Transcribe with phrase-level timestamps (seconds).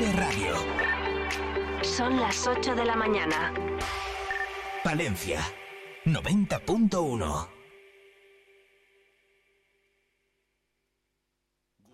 [0.00, 0.54] Radio.
[1.82, 3.52] Son las 8 de la mañana.
[4.82, 5.40] Palencia,
[6.06, 7.48] 90.1.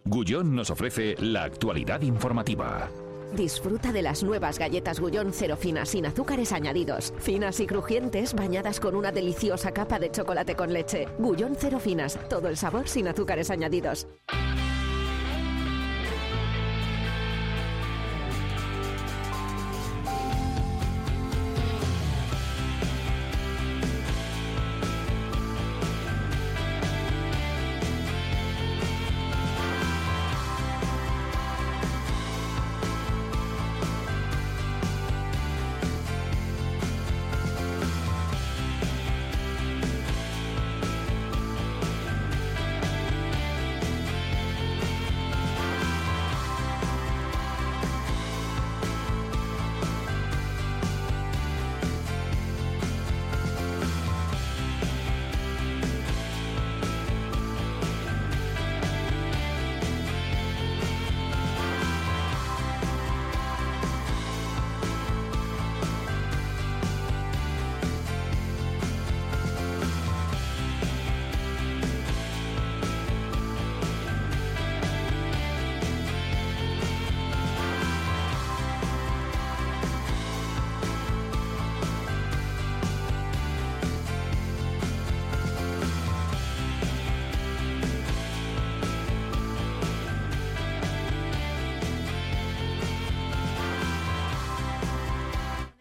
[0.05, 2.89] Gullón nos ofrece la actualidad informativa.
[3.35, 7.13] Disfruta de las nuevas galletas Gullón cero finas sin azúcares añadidos.
[7.19, 11.09] Finas y crujientes bañadas con una deliciosa capa de chocolate con leche.
[11.19, 14.07] Gullón cero finas, todo el sabor sin azúcares añadidos.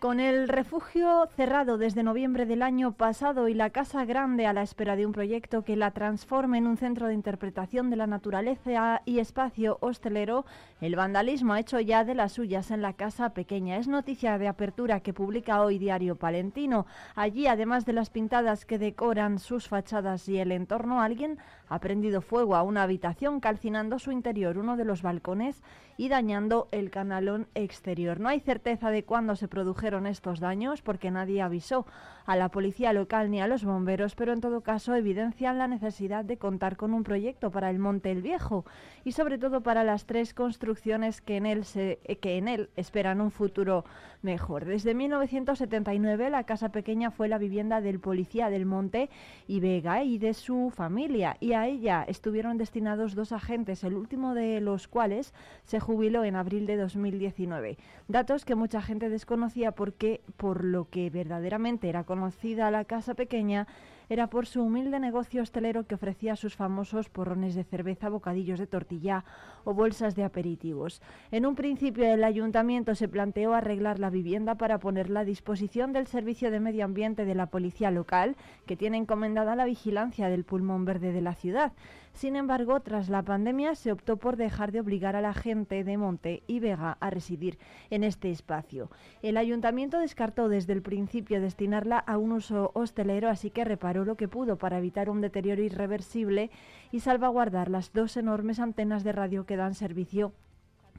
[0.05, 4.61] Con el refugio cerrado desde noviembre del año pasado y la Casa Grande a la
[4.61, 9.01] espera de un proyecto que la transforme en un centro de interpretación de la naturaleza
[9.05, 10.45] y espacio hostelero,
[10.79, 13.77] el vandalismo ha hecho ya de las suyas en la Casa Pequeña.
[13.77, 16.85] Es noticia de apertura que publica hoy Diario Palentino.
[17.15, 22.21] Allí, además de las pintadas que decoran sus fachadas y el entorno, alguien ha prendido
[22.21, 25.63] fuego a una habitación calcinando su interior, uno de los balcones
[25.97, 28.19] y dañando el canalón exterior.
[28.19, 31.85] No hay certeza de cuándo se produjeron estos daños porque nadie avisó
[32.25, 36.25] a la policía local ni a los bomberos, pero en todo caso evidencian la necesidad
[36.25, 38.65] de contar con un proyecto para el Monte el Viejo
[39.03, 43.21] y sobre todo para las tres construcciones que en él, se, que en él esperan
[43.21, 43.85] un futuro
[44.21, 44.65] mejor.
[44.65, 49.09] Desde 1979 la Casa Pequeña fue la vivienda del policía del Monte
[49.47, 54.33] y Vega y de su familia y a ella estuvieron destinados dos agentes, el último
[54.33, 57.77] de los cuales se jubiló en abril de 2019.
[58.07, 63.67] Datos que mucha gente desconocía porque por lo que verdaderamente era conocida la Casa Pequeña
[64.07, 68.67] era por su humilde negocio hostelero que ofrecía sus famosos porrones de cerveza, bocadillos de
[68.67, 69.25] tortilla
[69.65, 71.01] o bolsas de aperitivos.
[71.31, 76.07] En un principio el ayuntamiento se planteó arreglar la vivienda para ponerla a disposición del
[76.07, 80.85] Servicio de Medio Ambiente de la Policía Local, que tiene encomendada la vigilancia del pulmón
[80.85, 81.73] verde de la ciudad.
[82.15, 85.97] Sin embargo, tras la pandemia se optó por dejar de obligar a la gente de
[85.97, 87.59] Monte y Vega a residir
[87.89, 88.89] en este espacio.
[89.21, 94.15] El ayuntamiento descartó desde el principio destinarla a un uso hostelero, así que reparó lo
[94.15, 96.51] que pudo para evitar un deterioro irreversible
[96.89, 100.31] y salvaguardar las dos enormes antenas de radio que dan servicio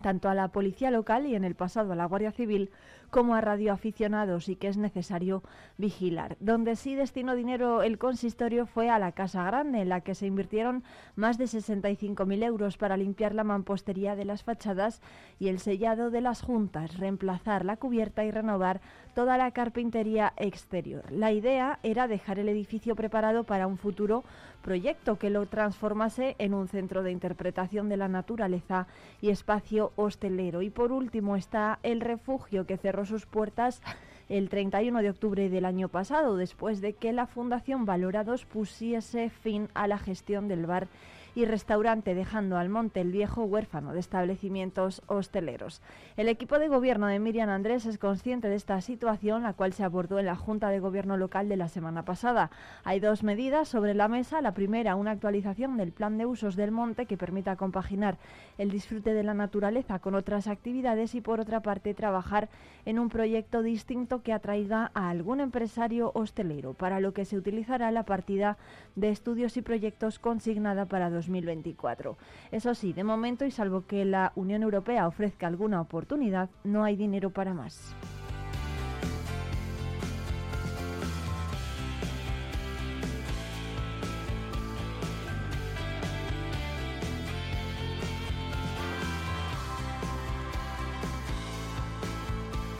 [0.02, 2.70] tanto a la policía local y en el pasado a la Guardia Civil
[3.16, 5.42] como a radioaficionados y que es necesario
[5.78, 6.36] vigilar.
[6.38, 10.26] Donde sí destinó dinero el consistorio fue a la Casa Grande, en la que se
[10.26, 10.84] invirtieron
[11.14, 15.00] más de 65.000 euros para limpiar la mampostería de las fachadas
[15.38, 18.82] y el sellado de las juntas, reemplazar la cubierta y renovar
[19.14, 21.10] toda la carpintería exterior.
[21.10, 24.24] La idea era dejar el edificio preparado para un futuro
[24.66, 28.88] proyecto que lo transformase en un centro de interpretación de la naturaleza
[29.20, 30.60] y espacio hostelero.
[30.60, 33.80] Y por último está el refugio que cerró sus puertas
[34.28, 39.68] el 31 de octubre del año pasado, después de que la Fundación Valorados pusiese fin
[39.74, 40.88] a la gestión del bar
[41.36, 45.82] y restaurante, dejando al Monte el Viejo huérfano de establecimientos hosteleros.
[46.16, 49.84] El equipo de gobierno de Miriam Andrés es consciente de esta situación, la cual se
[49.84, 52.50] abordó en la Junta de Gobierno local de la semana pasada.
[52.84, 54.40] Hay dos medidas sobre la mesa.
[54.40, 58.16] La primera, una actualización del plan de usos del monte que permita compaginar
[58.56, 62.48] el disfrute de la naturaleza con otras actividades y, por otra parte, trabajar
[62.86, 67.90] en un proyecto distinto que atraiga a algún empresario hostelero, para lo que se utilizará
[67.90, 68.56] la partida
[68.94, 72.16] de estudios y proyectos consignada para 2024.
[72.50, 76.96] Eso sí, de momento y salvo que la Unión Europea ofrezca alguna oportunidad, no hay
[76.96, 77.94] dinero para más.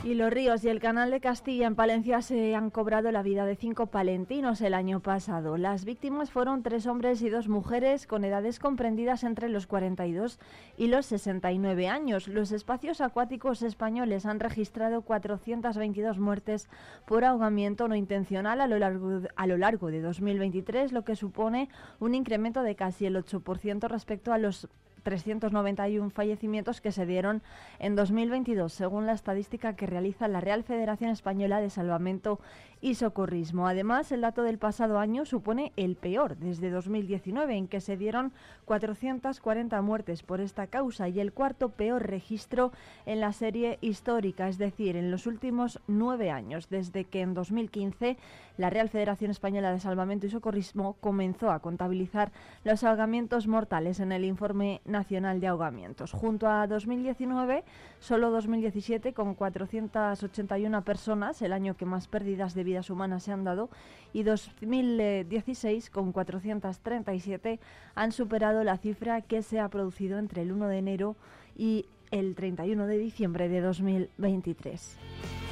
[0.07, 3.45] Y los ríos y el canal de Castilla en Palencia se han cobrado la vida
[3.45, 5.57] de cinco palentinos el año pasado.
[5.57, 10.39] Las víctimas fueron tres hombres y dos mujeres con edades comprendidas entre los 42
[10.77, 12.29] y los 69 años.
[12.29, 16.69] Los espacios acuáticos españoles han registrado 422 muertes
[17.05, 21.67] por ahogamiento no intencional a lo largo, a lo largo de 2023, lo que supone
[21.99, 24.69] un incremento de casi el 8% respecto a los
[25.07, 27.41] 391 fallecimientos que se dieron
[27.79, 32.41] en 2022, según la estadística que realiza la Real Federación Española de Salvamento
[32.81, 33.67] y Socorrismo.
[33.67, 38.31] Además, el dato del pasado año supone el peor desde 2019, en que se dieron
[38.65, 42.71] 440 muertes por esta causa y el cuarto peor registro
[43.05, 48.17] en la serie histórica, es decir, en los últimos nueve años, desde que en 2015
[48.57, 52.31] la Real Federación Española de Salvamento y Socorrismo comenzó a contabilizar
[52.63, 56.11] los ahogamientos mortales en el informe nacional de ahogamientos.
[56.11, 57.63] Junto a 2019,
[57.99, 63.43] solo 2017, con 481 personas, el año que más pérdidas de vidas humanas se han
[63.43, 63.69] dado,
[64.13, 67.59] y 2016, con 437,
[67.95, 71.15] han superado la cifra que se ha producido entre el 1 de enero
[71.55, 75.46] y el 31 de diciembre de 2023.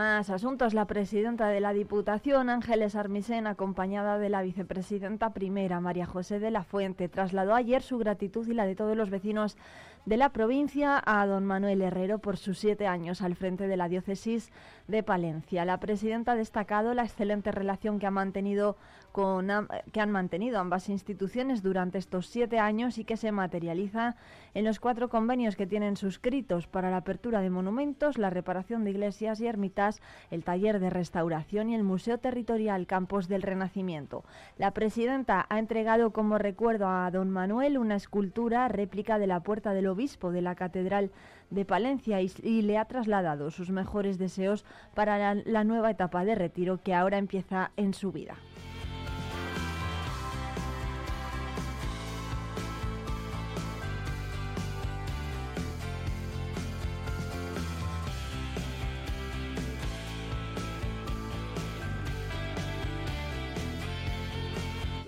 [0.00, 0.72] Más asuntos.
[0.72, 6.50] La presidenta de la Diputación, Ángeles Armisen, acompañada de la vicepresidenta primera, María José de
[6.50, 9.58] la Fuente, trasladó ayer su gratitud y la de todos los vecinos
[10.06, 13.90] de la provincia a don Manuel Herrero por sus siete años al frente de la
[13.90, 14.50] diócesis
[14.88, 15.66] de Palencia.
[15.66, 18.78] La presidenta ha destacado la excelente relación que ha mantenido
[19.12, 24.16] que han mantenido ambas instituciones durante estos siete años y que se materializa
[24.54, 28.90] en los cuatro convenios que tienen suscritos para la apertura de monumentos, la reparación de
[28.90, 34.24] iglesias y ermitas, el taller de restauración y el Museo Territorial Campos del Renacimiento.
[34.58, 39.72] La presidenta ha entregado como recuerdo a don Manuel una escultura réplica de la Puerta
[39.72, 41.10] del Obispo de la Catedral
[41.50, 44.64] de Palencia y, le ha trasladado sus mejores deseos
[44.94, 48.36] para la nueva etapa de retiro que ahora empieza en su vida.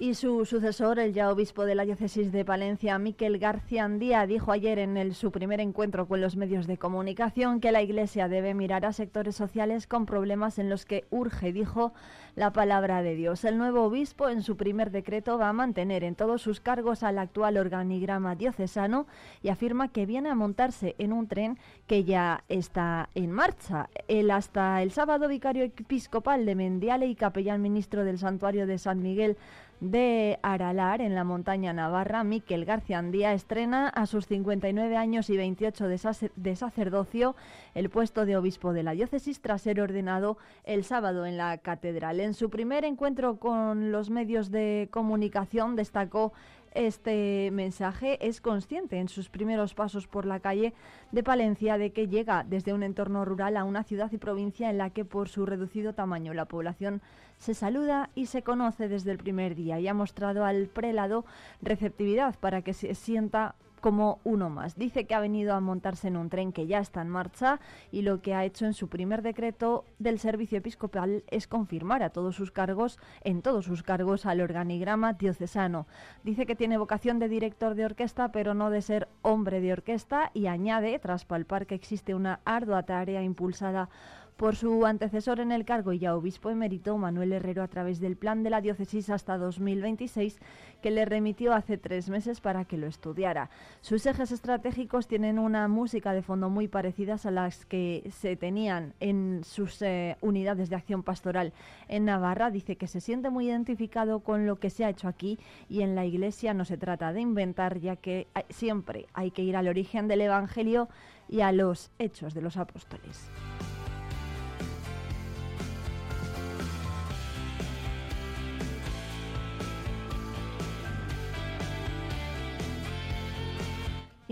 [0.03, 4.51] Y su sucesor, el ya obispo de la diócesis de Palencia, Miquel García Andía, dijo
[4.51, 8.85] ayer en su primer encuentro con los medios de comunicación que la Iglesia debe mirar
[8.85, 11.93] a sectores sociales con problemas en los que urge, dijo,
[12.35, 13.45] la palabra de Dios.
[13.45, 17.19] El nuevo obispo, en su primer decreto, va a mantener en todos sus cargos al
[17.19, 19.07] actual organigrama diocesano
[19.41, 23.89] y afirma que viene a montarse en un tren que ya está en marcha.
[24.09, 29.01] El hasta el sábado vicario episcopal de Mendiale y capellán ministro del santuario de San
[29.01, 29.37] Miguel
[29.83, 35.37] de Aralar, en la montaña navarra, Miquel García Andía estrena a sus 59 años y
[35.37, 37.35] 28 de, sacerdocio
[37.75, 42.21] el puesto de obispo de la diócesis tras ser ordenado el sábado en la catedral.
[42.21, 46.33] En su primer encuentro con los medios de comunicación destacó
[46.75, 50.73] este mensaje es consciente en sus primeros pasos por la calle
[51.11, 54.79] de Palencia de que llega desde un entorno rural a una ciudad y provincia en
[54.79, 57.03] la que por su reducido tamaño la población
[57.43, 61.25] se saluda y se conoce desde el primer día y ha mostrado al prelado
[61.61, 64.77] receptividad para que se sienta como uno más.
[64.77, 67.59] Dice que ha venido a montarse en un tren que ya está en marcha
[67.91, 72.11] y lo que ha hecho en su primer decreto del servicio episcopal es confirmar a
[72.11, 75.89] todos sus cargos, en todos sus cargos, al organigrama diocesano.
[76.23, 80.31] Dice que tiene vocación de director de orquesta, pero no de ser hombre de orquesta
[80.33, 83.89] y añade, tras palpar que existe una ardua tarea impulsada
[84.37, 88.17] por su antecesor en el cargo y ya obispo emérito, Manuel Herrero, a través del
[88.17, 90.39] plan de la diócesis hasta 2026,
[90.81, 93.51] que le remitió hace tres meses para que lo estudiara.
[93.81, 98.95] Sus ejes estratégicos tienen una música de fondo muy parecidas a las que se tenían
[99.01, 101.53] en sus eh, unidades de acción pastoral
[101.89, 102.51] en Navarra.
[102.51, 105.95] Dice que se siente muy identificado con lo que se ha hecho aquí y en
[105.95, 110.09] la Iglesia no se trata de inventar, ya que siempre hay que ir al origen
[110.09, 110.89] del Evangelio
[111.29, 113.31] y a los hechos de los apóstoles.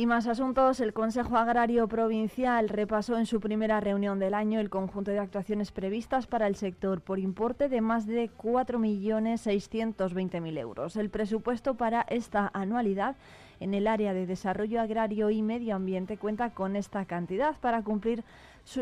[0.01, 4.71] Y más asuntos, el Consejo Agrario Provincial repasó en su primera reunión del año el
[4.71, 10.97] conjunto de actuaciones previstas para el sector por importe de más de 4.620.000 euros.
[10.97, 13.15] El presupuesto para esta anualidad
[13.61, 18.25] en el área de desarrollo agrario y medio ambiente cuenta con esta cantidad para cumplir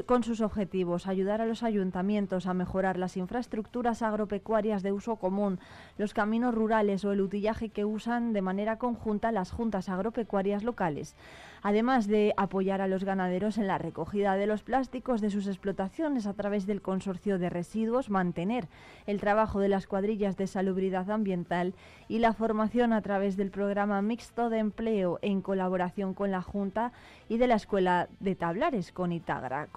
[0.06, 5.60] con sus objetivos, ayudar a los ayuntamientos a mejorar las infraestructuras agropecuarias de uso común,
[5.96, 11.16] los caminos rurales o el utillaje que usan de manera conjunta las juntas agropecuarias locales
[11.62, 16.26] además de apoyar a los ganaderos en la recogida de los plásticos de sus explotaciones
[16.26, 18.68] a través del consorcio de residuos, mantener
[19.06, 21.74] el trabajo de las cuadrillas de salubridad ambiental
[22.08, 26.92] y la formación a través del programa mixto de empleo en colaboración con la Junta
[27.28, 29.68] y de la Escuela de Tablares con Itagra.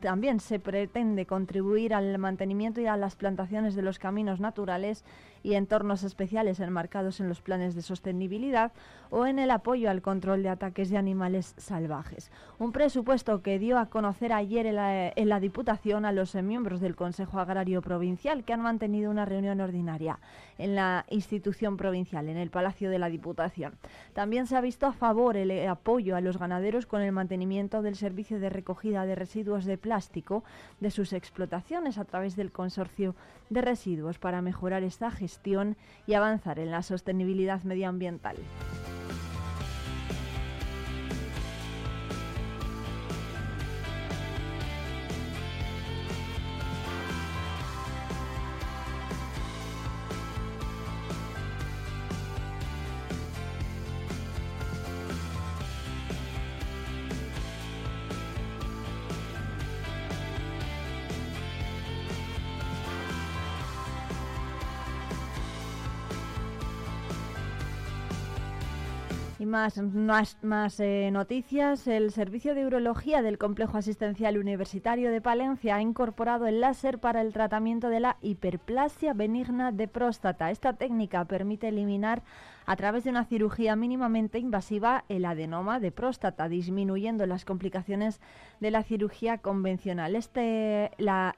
[0.00, 5.04] también se pretende contribuir al mantenimiento y a las plantaciones de los caminos naturales
[5.42, 8.72] y entornos especiales enmarcados en los planes de sostenibilidad
[9.10, 12.30] o en el apoyo al control de ataques de animales salvajes.
[12.58, 17.40] Un presupuesto que dio a conocer ayer en la, Diputación a los miembros del Consejo
[17.40, 20.20] Agrario Provincial que han mantenido una reunión ordinaria
[20.58, 23.74] en la institución provincial, en el Palacio de la Diputación.
[24.12, 27.82] También se ha visto a favor el eh, apoyo a los ganaderos con el mantenimiento
[27.82, 30.44] del servicio de recogida de residuos de plástico
[30.80, 33.14] de sus explotaciones a través del consorcio
[33.50, 38.36] de residuos para mejorar esta gestión y avanzar en la sostenibilidad medioambiental.
[69.42, 69.76] Y más,
[70.44, 71.88] más, eh, noticias.
[71.88, 77.22] El Servicio de Urología del Complejo Asistencial Universitario de Palencia ha incorporado el láser para
[77.22, 80.52] el tratamiento de la hiperplasia benigna de próstata.
[80.52, 82.22] Esta técnica permite eliminar
[82.66, 88.20] a través de una cirugía mínimamente invasiva el adenoma de próstata, disminuyendo las complicaciones
[88.60, 90.16] de la cirugía convencional.
[90.16, 90.90] Este,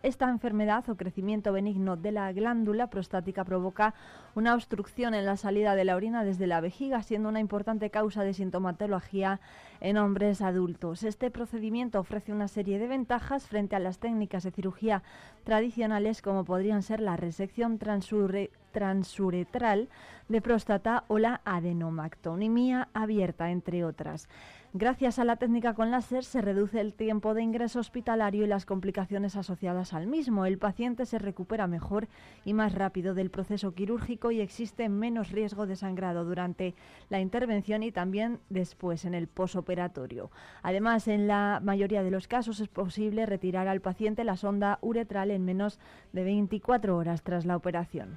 [0.02, 3.94] esta enfermedad o crecimiento benigno de la glándula prostática provoca
[4.34, 8.22] una obstrucción en la salida de la orina desde la vejiga, siendo una importante causa
[8.22, 9.40] de sintomatología
[9.80, 11.02] en hombres adultos.
[11.02, 15.02] Este procedimiento ofrece una serie de ventajas frente a las técnicas de cirugía
[15.44, 19.88] tradicionales como podrían ser la resección transuretral
[20.28, 24.28] de próstata o la adenomactonimia abierta, entre otras.
[24.76, 28.66] Gracias a la técnica con láser se reduce el tiempo de ingreso hospitalario y las
[28.66, 30.46] complicaciones asociadas al mismo.
[30.46, 32.08] El paciente se recupera mejor
[32.44, 36.74] y más rápido del proceso quirúrgico y existe menos riesgo de sangrado durante
[37.08, 40.32] la intervención y también después en el posoperatorio.
[40.64, 45.30] Además, en la mayoría de los casos es posible retirar al paciente la sonda uretral
[45.30, 45.78] en menos
[46.12, 48.16] de 24 horas tras la operación.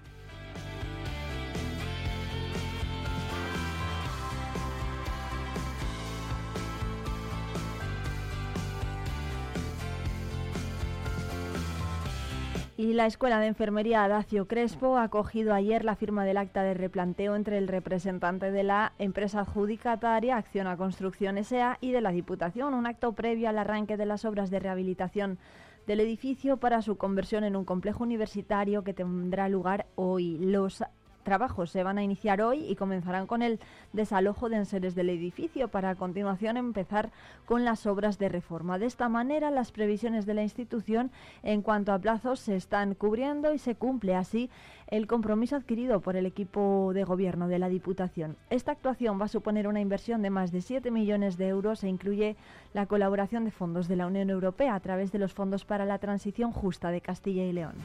[12.78, 16.76] Y la Escuela de Enfermería Adacio Crespo ha acogido ayer la firma del acta de
[16.76, 21.80] replanteo entre el representante de la empresa adjudicataria Acciona Construcción S.A.
[21.82, 25.40] y de la Diputación, un acto previo al arranque de las obras de rehabilitación
[25.88, 30.38] del edificio para su conversión en un complejo universitario que tendrá lugar hoy.
[30.38, 30.84] Los
[31.28, 33.60] trabajos se van a iniciar hoy y comenzarán con el
[33.92, 37.10] desalojo de enseres del edificio para a continuación empezar
[37.46, 38.80] con las obras de reforma.
[38.80, 41.12] De esta manera, las previsiones de la institución
[41.44, 44.50] en cuanto a plazos se están cubriendo y se cumple así
[44.88, 48.38] el compromiso adquirido por el equipo de gobierno de la Diputación.
[48.50, 51.90] Esta actuación va a suponer una inversión de más de 7 millones de euros e
[51.90, 52.38] incluye
[52.74, 56.00] la colaboración de fondos de la Unión Europea a través de los fondos para la
[56.00, 57.76] transición justa de Castilla y León.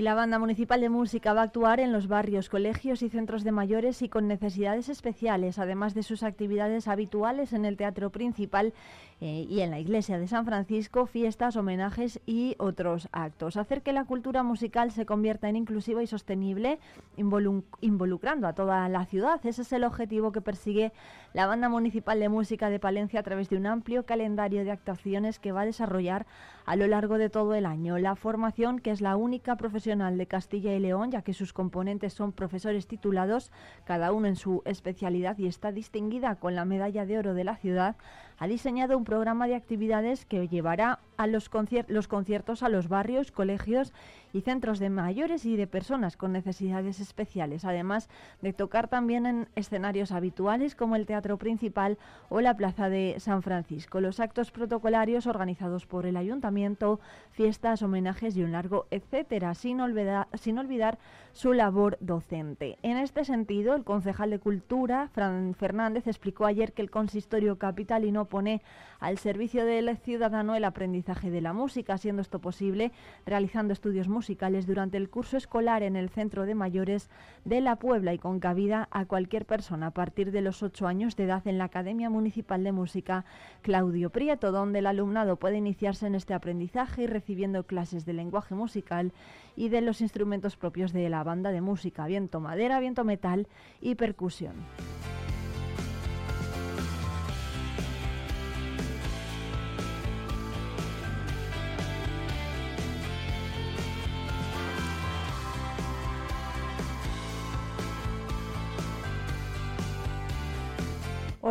[0.00, 3.44] Y la Banda Municipal de Música va a actuar en los barrios, colegios y centros
[3.44, 8.72] de mayores y con necesidades especiales, además de sus actividades habituales en el Teatro Principal
[9.20, 13.58] eh, y en la Iglesia de San Francisco, fiestas, homenajes y otros actos.
[13.58, 16.78] Hacer que la cultura musical se convierta en inclusiva y sostenible,
[17.16, 19.44] involucrando a toda la ciudad.
[19.44, 20.92] Ese es el objetivo que persigue
[21.34, 25.38] la Banda Municipal de Música de Palencia a través de un amplio calendario de actuaciones
[25.38, 26.26] que va a desarrollar
[26.64, 27.98] a lo largo de todo el año.
[27.98, 32.14] La formación, que es la única profesional de Castilla y León, ya que sus componentes
[32.14, 33.52] son profesores titulados,
[33.84, 37.56] cada uno en su especialidad y está distinguida con la medalla de oro de la
[37.56, 37.96] ciudad,
[38.40, 41.50] ha diseñado un programa de actividades que llevará a los,
[41.88, 43.92] los conciertos a los barrios, colegios
[44.32, 48.08] y centros de mayores y de personas con necesidades especiales, además
[48.42, 53.42] de tocar también en escenarios habituales como el Teatro Principal o la Plaza de San
[53.42, 54.00] Francisco.
[54.00, 57.00] Los actos protocolarios organizados por el Ayuntamiento,
[57.32, 60.98] fiestas, homenajes y un largo etcétera, sin olvidar, sin olvidar
[61.32, 62.78] su labor docente.
[62.82, 68.24] En este sentido, el concejal de Cultura, Fran Fernández, explicó ayer que el consistorio capitalino
[68.24, 68.62] pone
[68.98, 72.92] al servicio del ciudadano el aprendizaje de la música, siendo esto posible
[73.24, 74.19] realizando estudios musicales
[74.66, 77.08] durante el curso escolar en el Centro de Mayores
[77.46, 81.16] de la Puebla y con cabida a cualquier persona a partir de los ocho años
[81.16, 83.24] de edad en la Academia Municipal de Música
[83.62, 88.54] Claudio Prieto, donde el alumnado puede iniciarse en este aprendizaje y recibiendo clases de lenguaje
[88.54, 89.12] musical
[89.56, 93.48] y de los instrumentos propios de la banda de música, viento madera, viento metal
[93.80, 94.54] y percusión.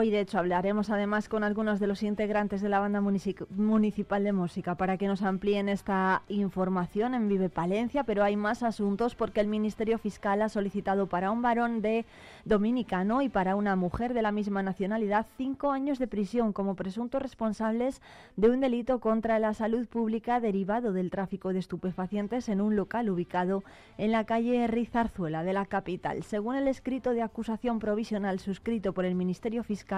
[0.01, 4.31] Hoy, de hecho, hablaremos además con algunos de los integrantes de la banda municipal de
[4.31, 9.41] música para que nos amplíen esta información en Vive Palencia, pero hay más asuntos porque
[9.41, 12.05] el Ministerio Fiscal ha solicitado para un varón de
[12.45, 17.21] dominicano y para una mujer de la misma nacionalidad cinco años de prisión como presuntos
[17.21, 18.01] responsables
[18.37, 23.09] de un delito contra la salud pública derivado del tráfico de estupefacientes en un local
[23.09, 23.65] ubicado
[23.97, 26.23] en la calle Rizarzuela de la capital.
[26.23, 29.88] Según el escrito de acusación provisional suscrito por el Ministerio Fiscal,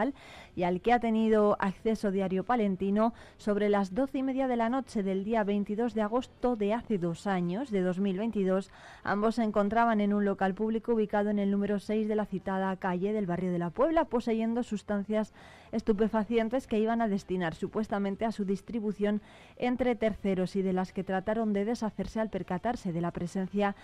[0.55, 4.69] y al que ha tenido acceso Diario Palentino sobre las doce y media de la
[4.69, 8.71] noche del día 22 de agosto de hace dos años, de 2022.
[9.03, 12.75] Ambos se encontraban en un local público ubicado en el número 6 de la citada
[12.77, 15.33] calle del barrio de la Puebla, poseyendo sustancias
[15.73, 19.21] estupefacientes que iban a destinar supuestamente a su distribución
[19.57, 23.75] entre terceros y de las que trataron de deshacerse al percatarse de la presencia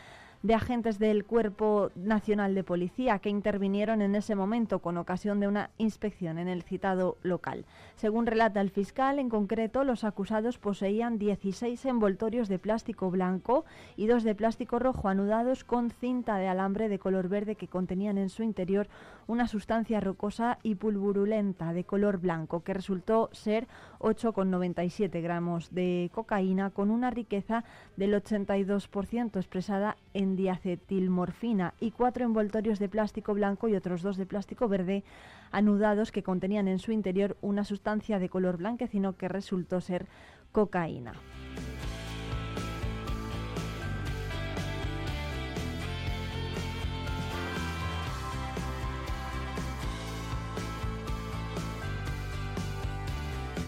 [0.43, 5.47] de agentes del Cuerpo Nacional de Policía que intervinieron en ese momento con ocasión de
[5.47, 7.65] una inspección en el citado local.
[7.95, 14.07] Según relata el fiscal, en concreto, los acusados poseían 16 envoltorios de plástico blanco y
[14.07, 18.29] dos de plástico rojo anudados con cinta de alambre de color verde que contenían en
[18.29, 18.87] su interior
[19.27, 23.67] una sustancia rocosa y pulverulenta de color blanco que resultó ser
[23.99, 27.63] 8,97 gramos de cocaína con una riqueza
[27.95, 34.25] del 82% expresada en diacetilmorfina y cuatro envoltorios de plástico blanco y otros dos de
[34.25, 35.03] plástico verde
[35.51, 40.07] anudados que contenían en su interior una sustancia de color blanquecino que resultó ser
[40.51, 41.13] cocaína.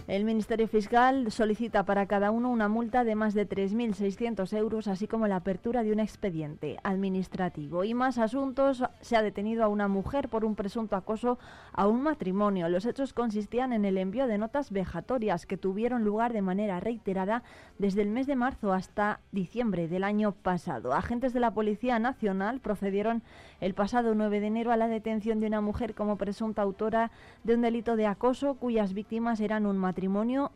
[0.10, 5.06] El Ministerio Fiscal solicita para cada uno una multa de más de 3.600 euros, así
[5.06, 7.84] como la apertura de un expediente administrativo.
[7.84, 11.38] Y más asuntos, se ha detenido a una mujer por un presunto acoso
[11.74, 12.69] a un matrimonio.
[12.69, 17.43] Los hechos consistían en el envío de notas vejatorias que tuvieron lugar de manera reiterada
[17.78, 20.93] desde el mes de marzo hasta diciembre del año pasado.
[20.93, 23.22] Agentes de la Policía Nacional procedieron
[23.62, 27.12] el pasado 9 de enero a la detención de una mujer como presunta autora
[27.43, 29.98] de un delito de acoso cuyas víctimas eran un matrimonio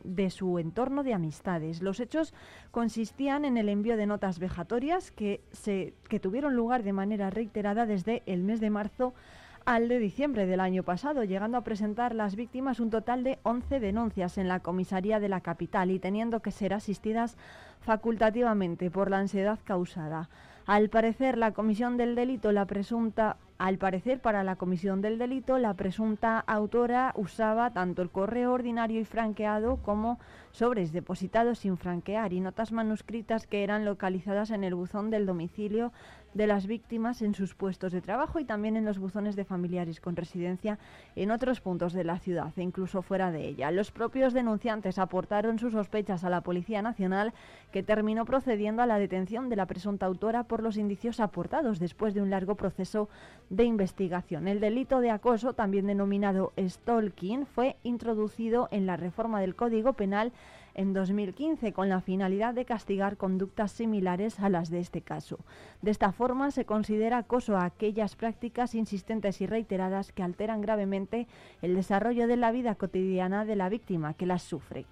[0.04, 1.82] de su entorno de amistades.
[1.82, 2.34] Los hechos
[2.72, 5.42] consistían en el envío de notas vejatorias que,
[6.10, 9.14] que tuvieron lugar de manera reiterada desde el mes de marzo
[9.66, 13.80] al de diciembre del año pasado, llegando a presentar las víctimas un total de 11
[13.80, 17.38] denuncias en la comisaría de la capital y teniendo que ser asistidas
[17.80, 20.30] facultativamente por la ansiedad causada.
[20.66, 25.58] Al parecer, la comisión del delito, la presunta al parecer, para la comisión del delito,
[25.58, 30.20] la presunta autora usaba tanto el correo ordinario y franqueado como
[30.52, 35.92] sobres depositados sin franquear y notas manuscritas que eran localizadas en el buzón del domicilio
[36.34, 40.00] de las víctimas en sus puestos de trabajo y también en los buzones de familiares
[40.00, 40.80] con residencia
[41.16, 43.72] en otros puntos de la ciudad e incluso fuera de ella.
[43.72, 47.34] Los propios denunciantes aportaron sus sospechas a la Policía Nacional
[47.72, 52.14] que terminó procediendo a la detención de la presunta autora por los indicios aportados después
[52.14, 53.10] de un largo proceso
[53.50, 54.48] de investigación.
[54.48, 60.32] El delito de acoso, también denominado stalking, fue introducido en la reforma del Código Penal
[60.76, 65.40] en 2015 con la finalidad de castigar conductas similares a las de este caso.
[65.82, 71.28] De esta forma se considera acoso a aquellas prácticas insistentes y reiteradas que alteran gravemente
[71.62, 74.86] el desarrollo de la vida cotidiana de la víctima que las sufre.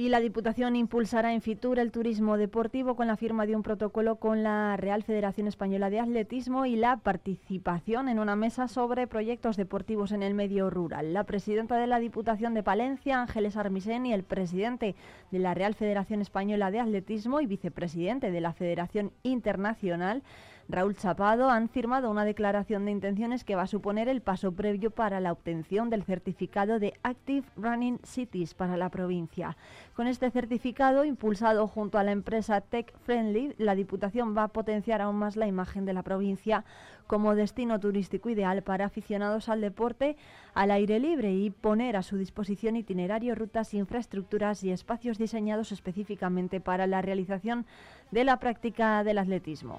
[0.00, 4.16] Y la Diputación impulsará en Fitur el turismo deportivo con la firma de un protocolo
[4.16, 9.58] con la Real Federación Española de Atletismo y la participación en una mesa sobre proyectos
[9.58, 11.12] deportivos en el medio rural.
[11.12, 14.94] La presidenta de la Diputación de Palencia, Ángeles Armisen, y el presidente
[15.30, 20.22] de la Real Federación Española de Atletismo y vicepresidente de la Federación Internacional
[20.70, 24.92] Raúl Chapado han firmado una declaración de intenciones que va a suponer el paso previo
[24.92, 29.56] para la obtención del certificado de Active Running Cities para la provincia.
[29.94, 35.00] Con este certificado, impulsado junto a la empresa Tech Friendly, la Diputación va a potenciar
[35.00, 36.64] aún más la imagen de la provincia
[37.08, 40.16] como destino turístico ideal para aficionados al deporte
[40.54, 46.60] al aire libre y poner a su disposición itinerarios, rutas, infraestructuras y espacios diseñados específicamente
[46.60, 47.66] para la realización
[48.12, 49.78] de la práctica del atletismo.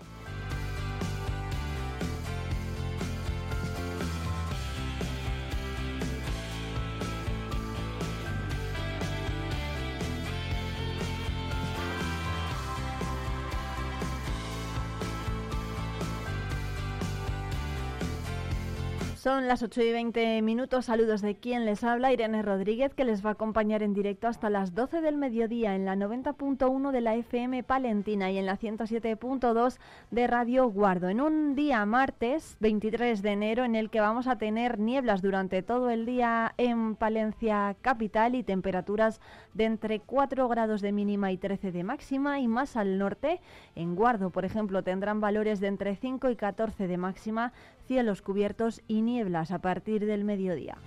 [19.21, 20.85] Son las 8 y 20 minutos.
[20.85, 24.49] Saludos de quien les habla, Irene Rodríguez, que les va a acompañar en directo hasta
[24.49, 29.77] las 12 del mediodía en la 90.1 de la FM Palentina y en la 107.2
[30.09, 31.07] de Radio Guardo.
[31.09, 35.61] En un día martes 23 de enero en el que vamos a tener nieblas durante
[35.61, 39.21] todo el día en Palencia capital y temperaturas
[39.53, 43.39] de entre 4 grados de mínima y 13 de máxima y más al norte.
[43.75, 47.53] En Guardo, por ejemplo, tendrán valores de entre 5 y 14 de máxima
[47.91, 50.77] cielos cubiertos y nieblas a partir del mediodía.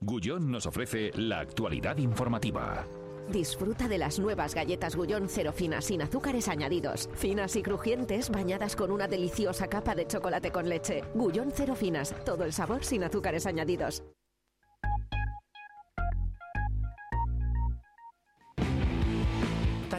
[0.00, 2.86] Gullón nos ofrece la actualidad informativa.
[3.30, 7.10] Disfruta de las nuevas galletas Gullón cero finas sin azúcares añadidos.
[7.12, 11.04] Finas y crujientes bañadas con una deliciosa capa de chocolate con leche.
[11.12, 14.02] Gullón cero finas, todo el sabor sin azúcares añadidos.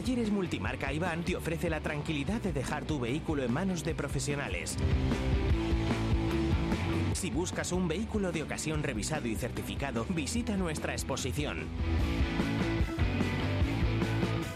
[0.04, 4.76] Talleres Multimarca Iván te ofrece la tranquilidad de dejar tu vehículo en manos de profesionales.
[7.14, 11.68] Si buscas un vehículo de ocasión revisado y certificado, visita nuestra exposición.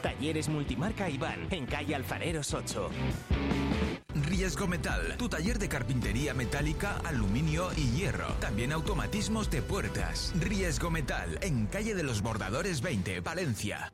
[0.04, 2.90] Talleres Multimarca Iván, en calle Alfareros 8.
[4.28, 8.34] Riesgo Metal, tu taller de carpintería metálica, aluminio y hierro.
[8.42, 10.34] También automatismos de puertas.
[10.38, 13.94] Riesgo Metal, en calle de los Bordadores 20, Valencia.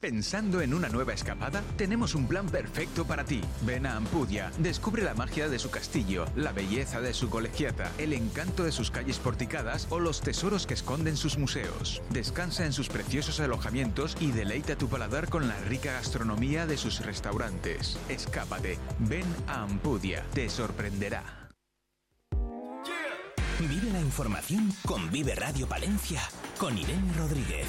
[0.00, 3.42] Pensando en una nueva escapada, tenemos un plan perfecto para ti.
[3.66, 8.14] Ven a Ampudia, descubre la magia de su castillo, la belleza de su colegiata, el
[8.14, 12.00] encanto de sus calles porticadas o los tesoros que esconden sus museos.
[12.08, 17.04] Descansa en sus preciosos alojamientos y deleita tu paladar con la rica gastronomía de sus
[17.04, 17.98] restaurantes.
[18.08, 21.50] Escápate, ven a Ampudia, te sorprenderá.
[23.58, 26.22] Vive la información con Vive Radio Palencia,
[26.58, 27.66] con Irene Rodríguez.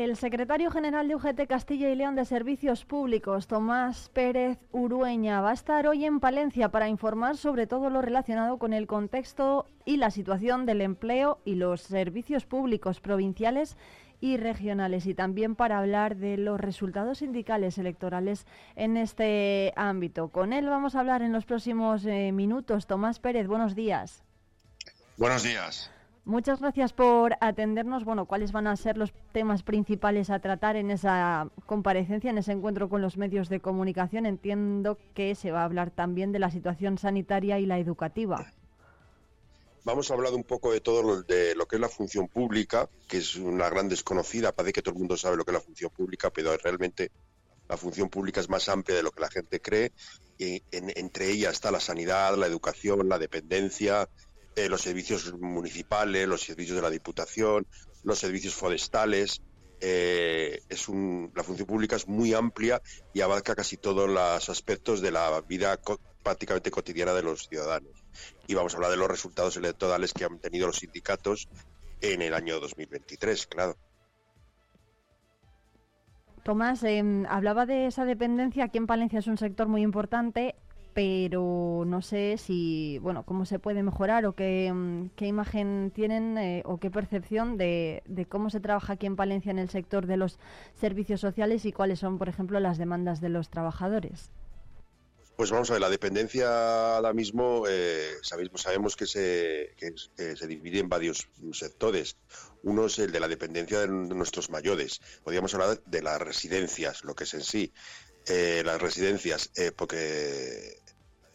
[0.00, 5.50] El secretario general de UGT Castilla y León de Servicios Públicos, Tomás Pérez Urueña, va
[5.50, 9.98] a estar hoy en Palencia para informar sobre todo lo relacionado con el contexto y
[9.98, 13.76] la situación del empleo y los servicios públicos provinciales
[14.22, 20.28] y regionales y también para hablar de los resultados sindicales electorales en este ámbito.
[20.28, 22.86] Con él vamos a hablar en los próximos eh, minutos.
[22.86, 24.22] Tomás Pérez, buenos días.
[25.18, 25.90] Buenos días.
[26.24, 28.04] Muchas gracias por atendernos.
[28.04, 32.52] Bueno, ¿cuáles van a ser los temas principales a tratar en esa comparecencia, en ese
[32.52, 34.26] encuentro con los medios de comunicación?
[34.26, 38.52] Entiendo que se va a hablar también de la situación sanitaria y la educativa.
[39.82, 42.88] Vamos a hablar un poco de todo lo, de lo que es la función pública,
[43.08, 44.52] que es una gran desconocida.
[44.52, 47.10] Parece que todo el mundo sabe lo que es la función pública, pero realmente
[47.66, 49.92] la función pública es más amplia de lo que la gente cree.
[50.36, 54.08] Y entre ellas está la sanidad, la educación, la dependencia,
[54.64, 57.66] eh, los servicios municipales, los servicios de la Diputación,
[58.02, 59.42] los servicios forestales.
[59.82, 60.88] Eh, es
[61.34, 62.82] la función pública es muy amplia
[63.14, 65.80] y abarca casi todos los aspectos de la vida
[66.22, 68.04] prácticamente cotidiana de los ciudadanos.
[68.46, 71.48] Y vamos a hablar de los resultados electorales que han tenido los sindicatos
[72.02, 73.76] en el año 2023, claro.
[76.42, 78.64] Tomás, em, hablaba de esa dependencia.
[78.64, 80.56] Aquí en Palencia es un sector muy importante
[80.94, 86.38] pero no sé si, bueno, cómo se puede mejorar o qué, mm, qué imagen tienen
[86.38, 90.06] eh, o qué percepción de, de, cómo se trabaja aquí en Palencia en el sector
[90.06, 90.38] de los
[90.80, 94.30] servicios sociales y cuáles son, por ejemplo, las demandas de los trabajadores.
[95.40, 100.46] Pues vamos a ver, la dependencia ahora mismo eh, sabemos, sabemos que, se, que, se
[100.46, 102.18] divide en varios sectores.
[102.62, 105.00] Uno es el de la dependencia de nuestros mayores.
[105.24, 107.72] Podríamos hablar de las residencias, lo que es en sí.
[108.26, 110.79] Eh, las residencias, eh, porque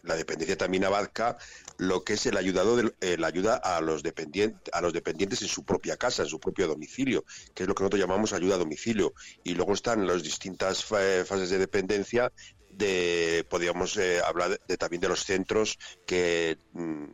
[0.06, 1.38] la dependencia también abarca
[1.78, 5.42] lo que es el ayudado de, eh, la ayuda a los dependientes a los dependientes
[5.42, 8.56] en su propia casa, en su propio domicilio, que es lo que nosotros llamamos ayuda
[8.56, 9.14] a domicilio.
[9.44, 12.32] Y luego están las distintas fases de dependencia
[12.70, 17.06] de podríamos hablar de, también de los centros que mm,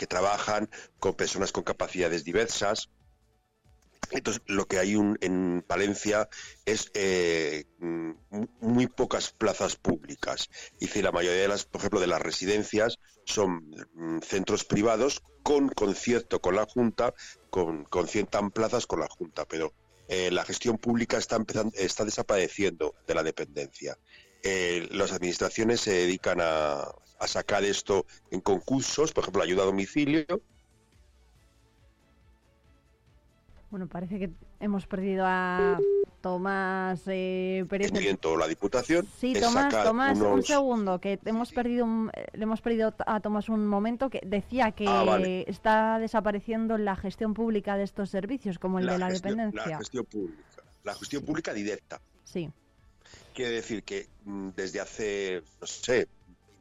[0.00, 2.88] que trabajan con personas con capacidades diversas,
[4.10, 6.28] entonces, lo que hay en Palencia
[6.64, 7.64] es eh,
[8.60, 10.50] muy pocas plazas públicas.
[10.80, 15.22] Y si la mayoría de las, por ejemplo, de las residencias son mm, centros privados
[15.42, 17.14] con concierto con la Junta,
[17.50, 19.72] con, cientan plazas con la Junta, pero
[20.08, 23.96] eh, la gestión pública está, empezando, está desapareciendo de la dependencia.
[24.42, 26.80] Eh, las administraciones se dedican a,
[27.20, 30.24] a sacar esto en concursos, por ejemplo, ayuda a domicilio,
[33.70, 35.78] Bueno, parece que hemos perdido a
[36.20, 37.92] Tomás eh, Pérez.
[37.92, 39.06] la Diputación.
[39.16, 41.86] Sí, Tomás, Tomás, un segundo, que hemos perdido,
[42.32, 47.32] le hemos perdido a Tomás un momento que decía que ah, está desapareciendo la gestión
[47.32, 49.66] pública de estos servicios, como el de la dependencia.
[49.66, 50.42] La gestión pública,
[50.82, 52.00] la gestión pública directa.
[52.24, 52.50] Sí.
[53.34, 56.08] Quiere decir que mm, desde hace, no sé,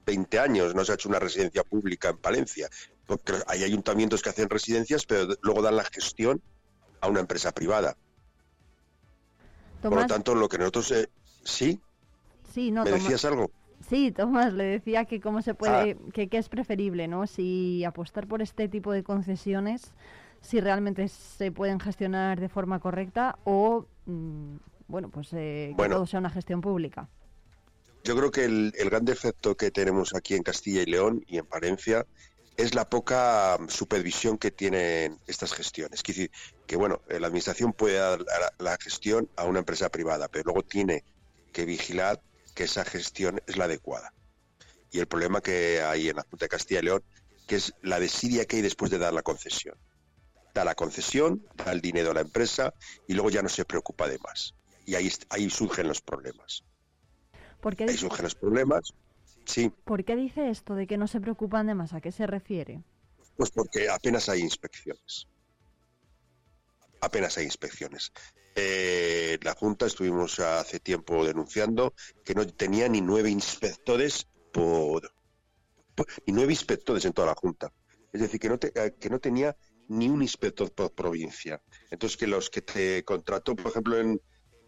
[0.05, 2.69] 20 años no se ha hecho una residencia pública en Palencia.
[3.07, 6.43] Porque hay ayuntamientos que hacen residencias, pero luego dan la gestión
[7.01, 7.95] a una empresa privada.
[9.81, 10.91] Por lo tanto, lo que nosotros...
[10.91, 11.09] Eh,
[11.43, 11.79] ¿Sí?
[12.53, 13.49] Sí, no, ¿Me decías algo?
[13.87, 16.11] Sí, Tomás, le decía que cómo se puede, ah.
[16.13, 17.27] que, es preferible, ¿no?
[17.27, 19.93] Si apostar por este tipo de concesiones,
[20.41, 24.57] si realmente se pueden gestionar de forma correcta o, mm,
[24.87, 27.07] bueno, pues eh, que todo sea una gestión pública.
[28.03, 31.37] Yo creo que el, el gran defecto que tenemos aquí en Castilla y León y
[31.37, 32.05] en Palencia
[32.59, 36.03] es la poca supervisión que tienen estas gestiones.
[36.03, 36.31] Quiere decir
[36.67, 38.19] que, bueno, la administración puede dar
[38.57, 41.05] la, gestión a una empresa privada, pero luego tiene
[41.53, 42.21] que vigilar
[42.53, 44.13] que esa gestión es la adecuada.
[44.91, 47.03] Y el problema que hay en la Junta de Castilla y León,
[47.47, 49.77] que es la desidia que hay después de dar la concesión.
[50.53, 52.73] Da la concesión, da el dinero a la empresa
[53.07, 54.53] y luego ya no se preocupa de más.
[54.85, 56.65] Y ahí, ahí surgen los problemas.
[57.87, 58.93] ahí surgen los problemas
[59.83, 61.93] ¿Por qué dice esto de que no se preocupan de más?
[61.93, 62.83] ¿A qué se refiere?
[63.35, 65.27] Pues porque apenas hay inspecciones.
[67.01, 68.11] Apenas hay inspecciones.
[68.55, 71.93] Eh, la Junta estuvimos hace tiempo denunciando
[72.25, 75.13] que no tenía ni nueve inspectores por,
[76.25, 77.71] ni nueve inspectores en toda la Junta.
[78.11, 79.55] Es decir, que no, eh, que no tenía
[79.87, 81.61] ni un inspector por provincia.
[81.89, 84.21] Entonces, que los que te contrató, por ejemplo, en,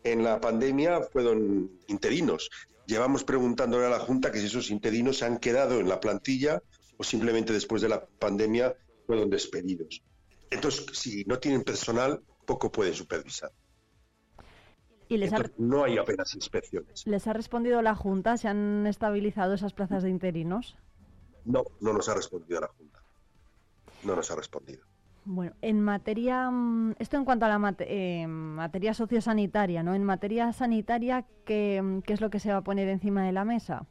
[0.03, 2.49] en la pandemia fueron interinos
[2.85, 6.61] llevamos preguntándole a la Junta que si esos interinos se han quedado en la plantilla
[6.97, 10.03] o simplemente después de la pandemia fueron despedidos.
[10.49, 13.51] Entonces, si no tienen personal, poco pueden supervisar.
[15.07, 17.05] Y les no hay apenas inspecciones.
[17.05, 18.37] ¿Les ha respondido la Junta?
[18.37, 20.77] ¿Se han estabilizado esas plazas de interinos?
[21.43, 23.03] No, no nos ha respondido la Junta.
[24.03, 24.85] No nos ha respondido.
[25.23, 29.93] Bueno, en materia, mm, esto en cuanto a la eh, materia sociosanitaria, ¿no?
[29.93, 33.31] En materia sanitaria, ¿qué, mm, ¿qué, es lo que se va a poner encima de
[33.31, 33.85] la mesa?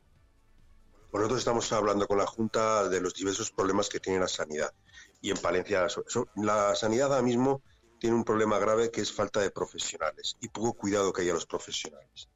[1.11, 4.73] Pues nosotros estamos hablando con la Junta de los diversos problemas que tiene la sanidad.
[5.21, 5.87] Y en Palencia,
[6.37, 7.63] la sanidad ahora mismo
[7.99, 11.47] tiene un problema grave que es falta de profesionales y poco cuidado que haya los
[11.47, 12.29] profesionales.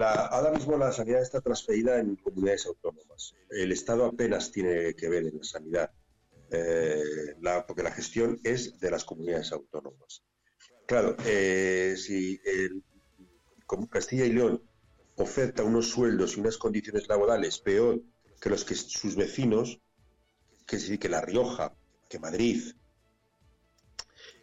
[0.00, 3.34] ahora mismo la sanidad está transferida en comunidades autónomas.
[3.50, 5.90] El Estado apenas tiene que ver en la sanidad
[6.50, 10.22] eh, la, porque la gestión es de las comunidades autónomas.
[10.86, 12.40] Claro, eh, si
[13.66, 14.62] como Castilla y León
[15.16, 18.00] oferta unos sueldos y unas condiciones laborales peor
[18.40, 19.80] que los que sus vecinos,
[20.66, 21.74] que sí, que La Rioja,
[22.08, 22.62] que Madrid,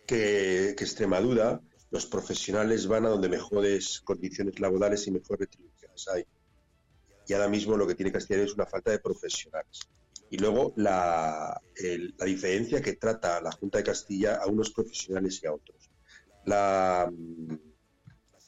[0.05, 6.25] que, Extremadura, los profesionales van a donde mejores condiciones laborales y mejores retribuciones hay.
[7.27, 9.79] Y ahora mismo lo que tiene Castilla y León es una falta de profesionales.
[10.29, 11.61] Y luego la,
[12.17, 15.89] la diferencia que trata la Junta de Castilla a unos profesionales y a otros.
[16.45, 17.11] La,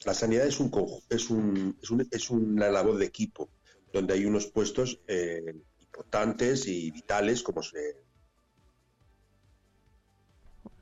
[0.04, 0.70] la sanidad es, un,
[1.08, 3.50] es, un, es, un, es una labor de equipo,
[3.92, 7.96] donde hay unos puestos eh, importantes y vitales como se...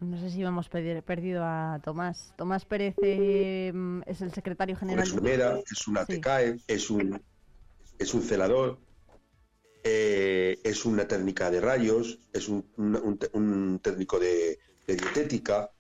[0.01, 2.35] No sé si hemos perdido a Tomás.
[2.37, 3.73] Tomás Pérez eh,
[4.05, 5.05] es el secretario general.
[5.05, 7.23] Es un ERA, es un ATCAE, es un,
[7.99, 8.79] es un celador,
[9.89, 15.71] eh, es una técnica de rayos, es un, un, técnico de, dietética.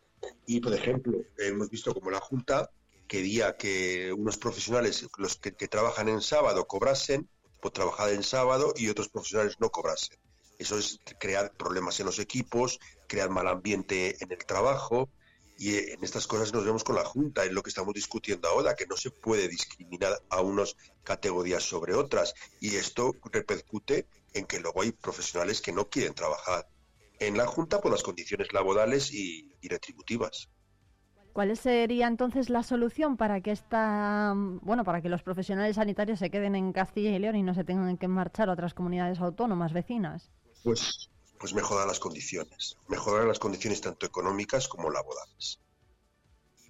[0.47, 2.71] Y, por ejemplo, hemos visto como la Junta
[3.09, 7.29] quería que unos profesionales, los que, trabajan en sábado, cobrasen
[7.61, 10.19] por trabajar en sábado y otros profesionales no cobrasen.
[10.59, 15.09] Eso es crear problemas en los equipos, crear mal ambiente en el trabajo
[15.59, 18.49] y eh, en estas cosas nos vemos con la Junta, en lo que estamos discutiendo
[18.49, 24.47] ahora, que no se puede discriminar a unas categorías sobre otras y esto repercute en
[24.47, 26.69] que luego hay profesionales que no quieren trabajar
[27.19, 30.49] en la Junta por las condiciones laborales y retributivas.
[31.37, 36.31] ¿Cuál sería entonces la solución para que esta, bueno, para que los profesionales sanitarios se
[36.31, 39.75] queden en Castilla y León y no se tengan que marchar a otras comunidades autónomas
[39.75, 40.33] vecinas?
[40.65, 45.61] Pues, pues mejorar las condiciones, mejorar las condiciones tanto económicas como laborales.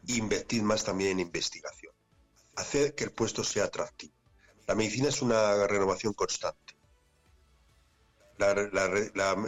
[0.08, 1.92] Invertir más también en investigación,
[2.56, 4.14] hacer que el puesto sea atractivo.
[4.66, 6.76] La medicina es una renovación constante.
[8.38, 8.52] La,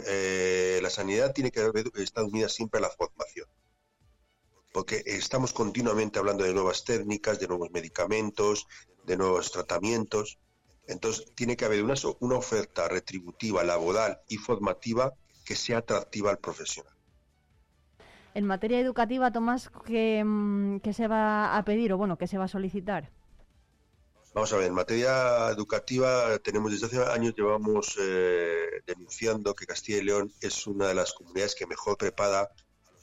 [0.07, 3.47] eh, la sanidad tiene que estar unida siempre a la formación
[4.71, 8.67] porque estamos continuamente hablando de nuevas técnicas, de nuevos medicamentos,
[9.05, 10.37] de nuevos tratamientos.
[10.89, 15.13] Entonces, tiene que haber una, una oferta retributiva, laboral y formativa
[15.45, 16.93] que sea atractiva al profesional.
[18.33, 22.45] En materia educativa, Tomás, ¿qué, mm, se va a pedir o bueno, qué se va
[22.45, 23.11] a solicitar?
[24.33, 29.99] Vamos a ver, en materia educativa tenemos desde hace años llevamos eh, denunciando que Castilla
[29.99, 32.49] y León es una de las comunidades que mejor prepara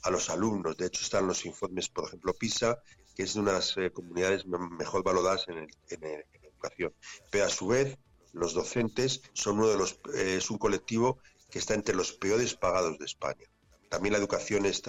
[0.03, 0.77] a los alumnos.
[0.77, 2.79] De hecho, están los informes, por ejemplo, PISA,
[3.15, 6.23] que es una de las eh, comunidades mejor valoradas en, en,
[6.67, 6.93] educación.
[7.31, 7.97] Pero a su vez,
[8.33, 12.55] los docentes son uno de los, eh, es un colectivo que está entre los peores
[12.55, 13.45] pagados de España.
[13.89, 14.81] También la educación es,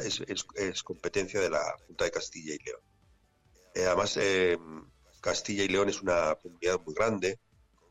[0.83, 2.81] competencia de la Junta de Castilla y León.
[3.75, 4.19] Eh, además,
[5.21, 7.39] Castilla y León es una comunidad muy grande,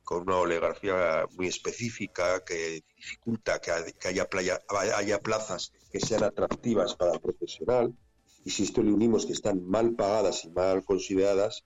[0.08, 3.72] con una oligarquía muy específica que dificulta que,
[4.08, 4.62] haya, playa,
[4.96, 7.94] haya plazas que sean atractivas para el profesional.
[8.46, 11.66] Y si esto le unimos que están mal pagadas y mal consideradas,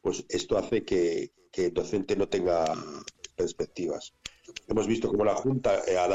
[0.00, 2.64] pues esto hace que, el docente no tenga
[3.36, 4.14] perspectivas.
[4.66, 6.08] Hemos visto cómo la Junta, eh, a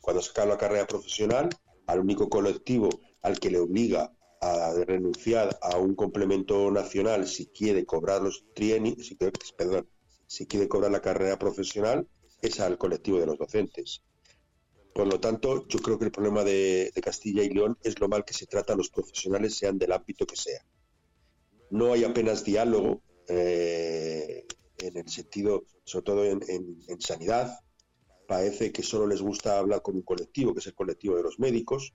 [0.00, 1.50] cuando saca la carrera profesional,
[1.86, 2.88] al único colectivo
[3.22, 9.06] al que le obliga a renunciar a un complemento nacional si quiere cobrar los trienios,
[9.06, 9.88] si perdón,
[10.26, 12.08] si quiere cobrar la carrera profesional,
[12.40, 14.02] es al colectivo de los docentes.
[14.92, 18.24] Por lo tanto, yo creo que el problema de, Castilla y León es lo mal
[18.24, 20.66] que se trata a los profesionales, sean del ámbito que sea.
[21.72, 24.44] No hay apenas diálogo eh,
[24.76, 27.58] en el sentido, sobre todo en, sanidad.
[28.28, 31.38] Parece que solo les gusta hablar con un colectivo, que es el colectivo de los
[31.38, 31.94] médicos,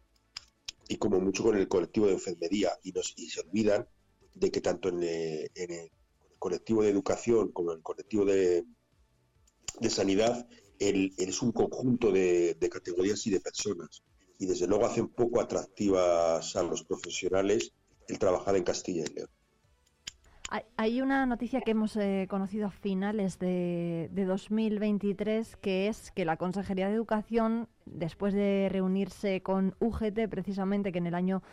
[0.90, 3.88] y como mucho con el colectivo de enfermería, y, nos, se olvidan
[4.34, 5.92] de que tanto en, en,
[6.40, 8.66] colectivo de educación como el colectivo de,
[9.80, 14.02] de sanidad, el, es un conjunto de, de, categorías y de personas.
[14.40, 17.74] Y desde luego hacen poco atractivas a los profesionales
[18.08, 19.30] el trabajar en Castilla y León.
[20.78, 26.38] Hay una noticia que hemos eh, conocido a finales de, 2023, que es que la
[26.38, 31.44] Consejería de Educación, después de reunirse con UGT, precisamente, que en el año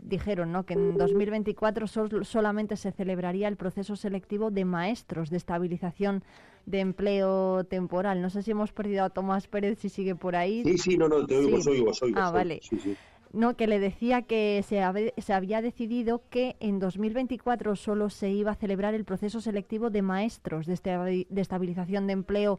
[0.00, 0.64] dijeron ¿no?
[0.64, 1.86] que en 2024
[2.24, 6.24] solamente se celebraría el proceso selectivo de maestros de estabilización
[6.64, 8.22] de empleo temporal.
[8.22, 10.62] No sé si hemos perdido a Tomás Pérez, si sigue por ahí.
[10.64, 11.68] Sí, sí, no, no, te oigo, sí.
[11.68, 12.60] oigo, oigo, Ah, vale.
[12.62, 12.96] Sí, sí.
[13.36, 14.82] No, que le decía que se,
[15.18, 20.00] se, había decidido que en 2024 solo se iba a celebrar el proceso selectivo de
[20.00, 22.58] maestros de, estabilización de empleo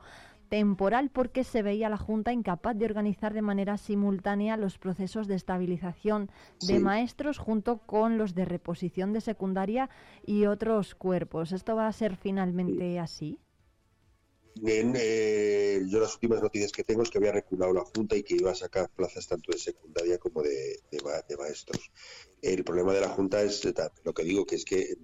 [0.49, 5.33] temporal porque se veía la Junta incapaz de organizar de manera simultánea los procesos de
[5.33, 6.29] estabilización
[6.67, 9.89] de maestros junto con los de reposición de secundaria
[10.27, 11.53] y otros cuerpos.
[11.53, 13.39] ¿Esto va a ser finalmente así?
[14.65, 18.35] Eh, yo las últimas noticias que tengo es que había reculado la Junta y que
[18.35, 20.79] iba a sacar plazas tanto de secundaria como de,
[21.37, 21.91] maestros.
[22.41, 23.61] El problema de la Junta es
[24.03, 24.97] lo que digo, que es que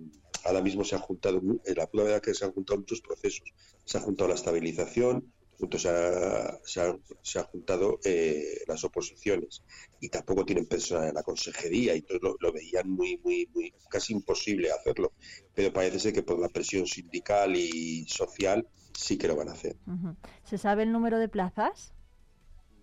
[0.44, 1.42] ahora mismo se han juntado,
[1.76, 3.54] la pura verdad que se han juntado muchos procesos.
[3.86, 5.32] Se ha juntado la estabilización,
[5.78, 6.60] se ha,
[7.24, 9.64] se ha, juntado eh, las oposiciones
[10.00, 14.14] y tampoco tienen personal en la consejería y todo lo, veían muy, muy, muy casi
[14.14, 15.14] imposible hacerlo.
[15.54, 19.54] Pero parece ser que por la presión sindical y social sí que lo van a
[19.54, 19.78] hacer.
[20.44, 21.94] ¿Se sabe el número de plazas?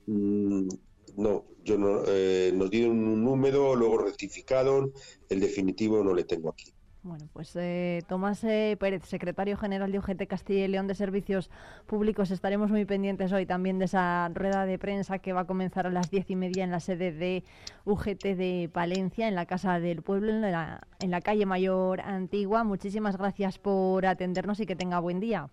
[0.06, 0.68] Mm,
[1.16, 4.92] no, yo no, eh, nos dieron un número, luego rectificaron,
[5.28, 6.72] el definitivo no le tengo aquí.
[7.02, 11.50] Bueno, pues eh, Tomás eh, Pérez, secretario general de UGT Castilla y León de Servicios
[11.86, 15.86] Públicos, estaremos muy pendientes hoy también de esa rueda de prensa que va a comenzar
[15.86, 17.42] a las diez y media en la sede de
[17.86, 22.64] UGT de Palencia, en la Casa del Pueblo, en la, en la calle Mayor Antigua.
[22.64, 25.48] Muchísimas gracias por atendernos y que tenga buen día.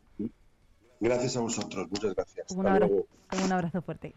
[1.00, 2.52] Gracias a vosotros, muchas gracias.
[2.52, 2.68] un
[3.54, 4.14] abrazo fuerte.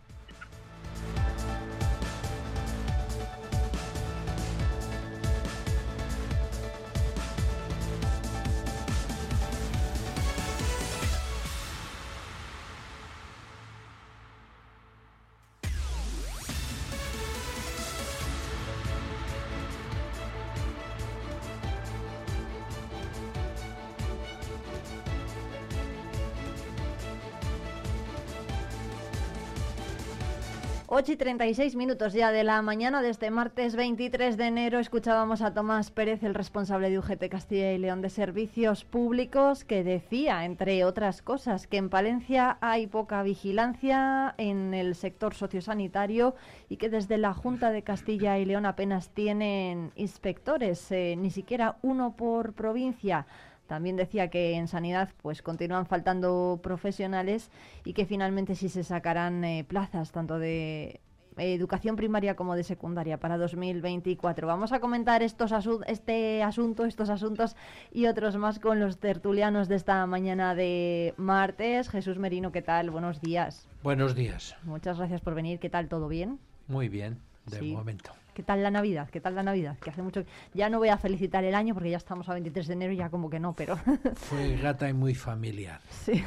[30.93, 35.41] 8 y 36 minutos ya de la mañana de este martes 23 de enero escuchábamos
[35.41, 40.45] a Tomás Pérez, el responsable de UGT Castilla y León de Servicios Públicos, que decía,
[40.45, 46.35] entre otras cosas, que en Palencia hay poca vigilancia en el sector sociosanitario
[46.69, 51.77] y que desde la Junta de Castilla y León apenas tienen inspectores, eh, ni siquiera
[51.83, 53.27] uno por provincia.
[53.71, 57.53] También decía que en sanidad pues continúan faltando profesionales
[57.85, 60.99] y que finalmente sí se sacarán eh, plazas tanto de
[61.37, 64.49] educación primaria como de secundaria para 2024.
[64.49, 65.53] Vamos a comentar estos
[65.87, 67.55] este asunto, estos asuntos
[67.93, 71.91] y otros más con los tertulianos de esta mañana de martes.
[71.91, 72.91] Jesús Merino, ¿qué tal?
[72.91, 73.69] Buenos días.
[73.85, 74.57] Buenos días.
[74.65, 75.61] Muchas gracias por venir.
[75.61, 75.89] ¿Qué tal?
[75.89, 76.41] ¿Todo bien?
[76.67, 78.11] Muy bien, de momento.
[78.41, 79.11] ¿Qué tal la Navidad?
[79.11, 79.79] ¿Qué tal la Navidad?
[79.79, 80.25] Que hace mucho
[80.55, 82.97] ya no voy a felicitar el año porque ya estamos a 23 de enero y
[82.97, 83.77] ya como que no, pero
[84.17, 85.83] fue grata y muy familiar.
[85.91, 86.25] Sí.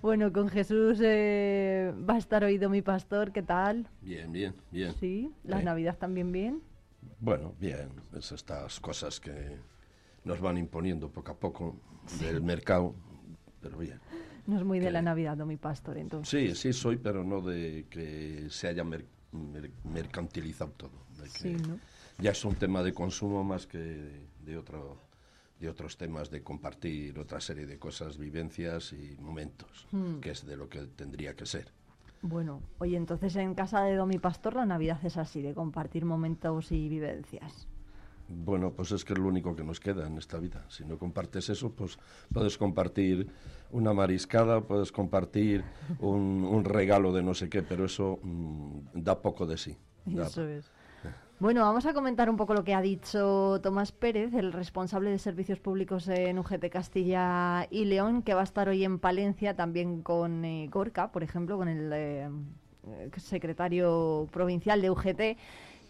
[0.00, 3.86] Bueno, con Jesús eh, va a estar oído mi pastor, ¿qué tal?
[4.00, 4.94] Bien, bien, bien.
[4.94, 6.62] Sí, la Navidad también bien.
[7.20, 9.58] Bueno, bien, es estas cosas que
[10.24, 11.76] nos van imponiendo poco a poco
[12.18, 12.94] del mercado,
[13.60, 14.00] pero bien.
[14.46, 16.30] No es muy de la Navidad, ¿no, mi pastor, entonces.
[16.30, 18.84] Sí, sí soy, pero no de que se haya
[19.34, 21.04] mercado mercantilizado todo.
[22.18, 24.98] Ya es un tema de consumo más que de, otro,
[25.58, 30.20] de otros temas de compartir otra serie de cosas, vivencias y momentos, hmm.
[30.20, 31.72] que es de lo que tendría que ser.
[32.22, 36.72] Bueno, oye, entonces en casa de Domi Pastor la Navidad es así, de compartir momentos
[36.72, 37.68] y vivencias.
[38.28, 40.64] Bueno, pues es que es lo único que nos queda en esta vida.
[40.68, 41.98] Si no compartes eso, pues
[42.32, 43.28] puedes compartir
[43.74, 45.64] una mariscada, puedes compartir
[45.98, 49.76] un, regalo de no sé qué, pero eso mm, da poco de sí.
[50.06, 50.70] Eso es.
[51.40, 55.18] Bueno, vamos a comentar un poco lo que ha dicho Tomás Pérez, el responsable de
[55.18, 60.02] servicios públicos en UGT Castilla y León, que va a estar hoy en Palencia también
[60.02, 62.30] con eh, Gorka, por ejemplo, con el eh,
[63.16, 65.20] secretario provincial de UGT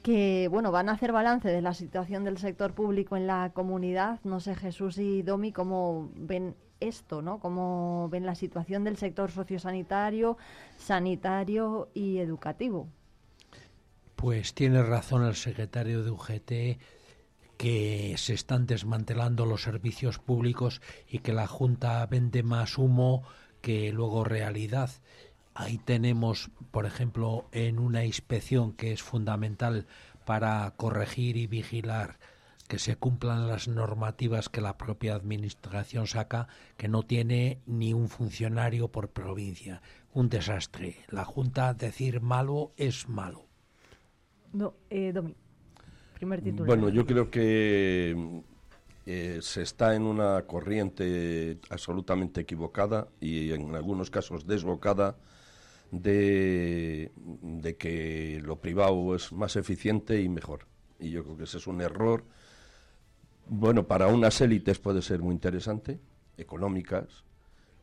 [0.03, 4.21] que bueno van a hacer balance de la situación del sector público en la comunidad.
[4.23, 7.39] No sé, Jesús y Domi, cómo ven esto, ¿no?
[7.39, 10.37] Cómo ven la situación del sector sociosanitario,
[10.77, 12.89] sanitario y educativo.
[14.17, 16.53] Pues tiene razón el secretario de UGT
[17.57, 23.23] que se están desmantelando los servicios públicos y que la Junta vende más humo
[23.61, 24.91] que luego realidad.
[25.55, 29.87] Ahí tenemos, por ejemplo, en una inspección que es fundamental
[30.25, 32.19] para corregir y vigilar
[32.69, 38.09] que se cumplan las normativas que la propia administración saca, que no tiene ni un
[38.09, 39.83] funcionario por provincia.
[40.13, 40.97] Un desastre.
[41.09, 43.47] La Junta decir malo es malo.
[44.53, 45.35] No, eh, Domi,
[46.15, 46.67] primer título.
[46.67, 48.43] Bueno, yo creo que
[49.07, 55.17] eh, se está en una corriente absolutamente equivocada y en algunos casos desbocada
[55.91, 60.67] de, que lo privado es más eficiente y mejor.
[60.99, 62.25] Y yo creo que ese es un error.
[63.47, 66.01] Bueno, para unas élites puede ser muy interesante,
[66.37, 67.25] económicas,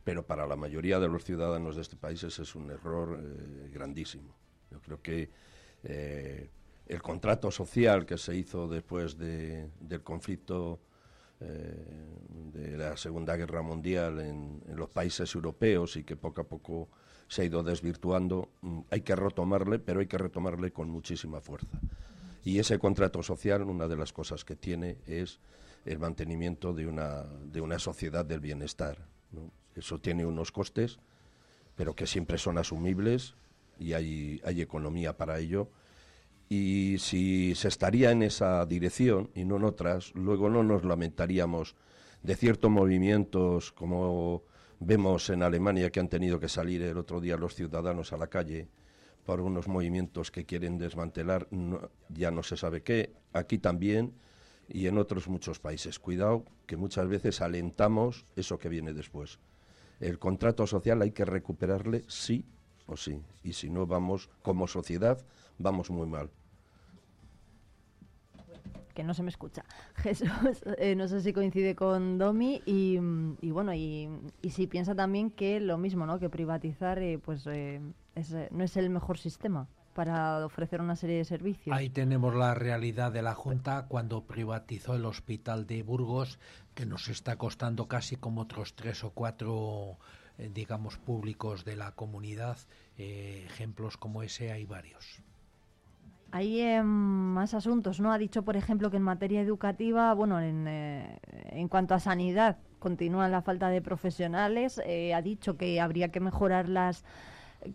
[0.04, 4.34] pero para la mayoría de los ciudadanos de este país es un error eh, grandísimo.
[4.70, 5.30] Yo creo que
[5.84, 6.50] eh,
[6.88, 10.80] el contrato social que se hizo después del conflicto
[11.40, 16.88] de la Segunda Guerra Mundial en, los países europeos y que poco a poco
[17.28, 21.80] se ha ido desvirtuando, mm, hay que retomarle, pero hay que retomarle con muchísima fuerza.
[22.44, 25.38] Y ese contrato social, una de las cosas que tiene es
[25.84, 28.98] el mantenimiento de una, de una sociedad del bienestar.
[29.74, 30.98] Eso tiene unos costes,
[31.76, 33.34] pero que siempre son asumibles
[33.78, 35.70] y hay, hay economía para ello.
[36.48, 41.76] Y si se estaría en esa dirección y no en otras, luego no nos lamentaríamos
[42.22, 44.42] de ciertos movimientos como
[44.78, 48.26] vemos en Alemania que han tenido que salir el otro día los ciudadanos a la
[48.26, 48.68] calle
[49.24, 51.48] por unos movimientos que quieren desmantelar
[52.08, 54.14] ya no se sabe qué, aquí también
[54.68, 55.98] y en otros muchos países.
[55.98, 59.38] Cuidado que muchas veces alentamos eso que viene después.
[60.00, 62.44] El contrato social hay que recuperarle sí
[62.86, 65.24] o sí, y si no vamos como sociedad
[65.58, 66.30] vamos muy mal
[68.92, 69.64] que no se me escucha.
[69.96, 70.28] Jesús,
[70.78, 72.98] eh, no sé si coincide con Domi y,
[73.50, 74.08] bueno, y,
[74.50, 76.18] si piensa también que lo mismo, ¿no?
[76.18, 77.80] Que privatizar, eh, pues eh,
[78.50, 81.76] no es el mejor sistema para ofrecer una serie de servicios.
[81.76, 86.38] Ahí tenemos la realidad de la Junta cuando privatizó el hospital de Burgos,
[86.74, 89.98] que nos está costando casi como otros tres o cuatro,
[90.38, 92.56] digamos, públicos de la comunidad.
[92.96, 95.22] ejemplos como ese hay varios.
[96.32, 98.10] Hay em, más asuntos, ¿no?
[98.10, 101.18] Ha dicho, por ejemplo, que en materia educativa, bueno, en, eh,
[101.50, 104.80] en cuanto a sanidad, continúa la falta de profesionales.
[104.86, 107.04] Eh, ha dicho que habría que mejorar las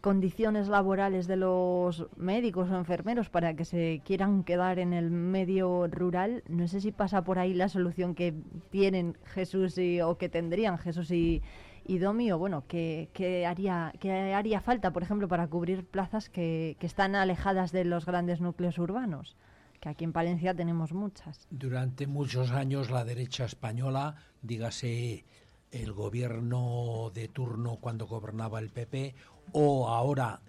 [0.01, 5.87] condiciones laborales de los médicos o enfermeros para que se quieran quedar en el medio
[5.87, 6.43] rural.
[6.49, 8.33] No sé si pasa por ahí la solución que
[8.71, 11.43] tienen Jesús y, o que tendrían Jesús y,
[11.87, 13.09] y Domi, o bueno, ¿qué,
[13.47, 18.05] haría, qué haría falta, por ejemplo, para cubrir plazas que, que están alejadas de los
[18.05, 19.35] grandes núcleos urbanos?
[19.79, 21.45] que aquí en Palencia tenemos muchas.
[21.51, 25.23] Durante muchos años la derecha española, dígase
[25.71, 29.13] el gobierno de turno cuando gobernaba el PP,
[29.51, 30.41] o ahora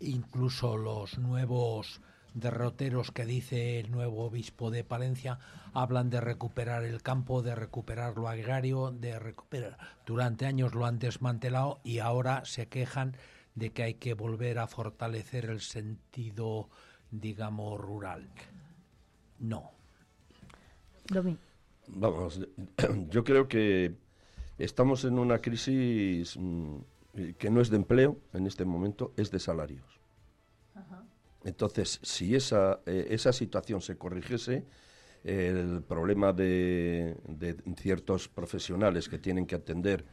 [0.00, 2.00] incluso los nuevos
[2.34, 5.38] derroteros que dice el nuevo obispo de Palencia
[5.72, 9.78] hablan de recuperar el campo, de recuperar lo agrario, de recuperar.
[10.06, 13.16] Durante años lo han desmantelado y ahora se quejan
[13.54, 16.68] de que hay que volver a fortalecer el sentido,
[17.10, 18.28] digamos, rural.
[19.38, 19.70] No.
[21.88, 22.40] Vamos,
[23.10, 23.94] yo creo que
[24.58, 26.76] estamos en una crisis mm,
[27.38, 30.00] que no es de empleo en este momento, es de salarios.
[31.44, 34.64] Entonces, si esa, eh, esa situación se corrigiese,
[35.24, 37.16] el problema de,
[37.76, 40.04] ciertos profesionales que tienen que atender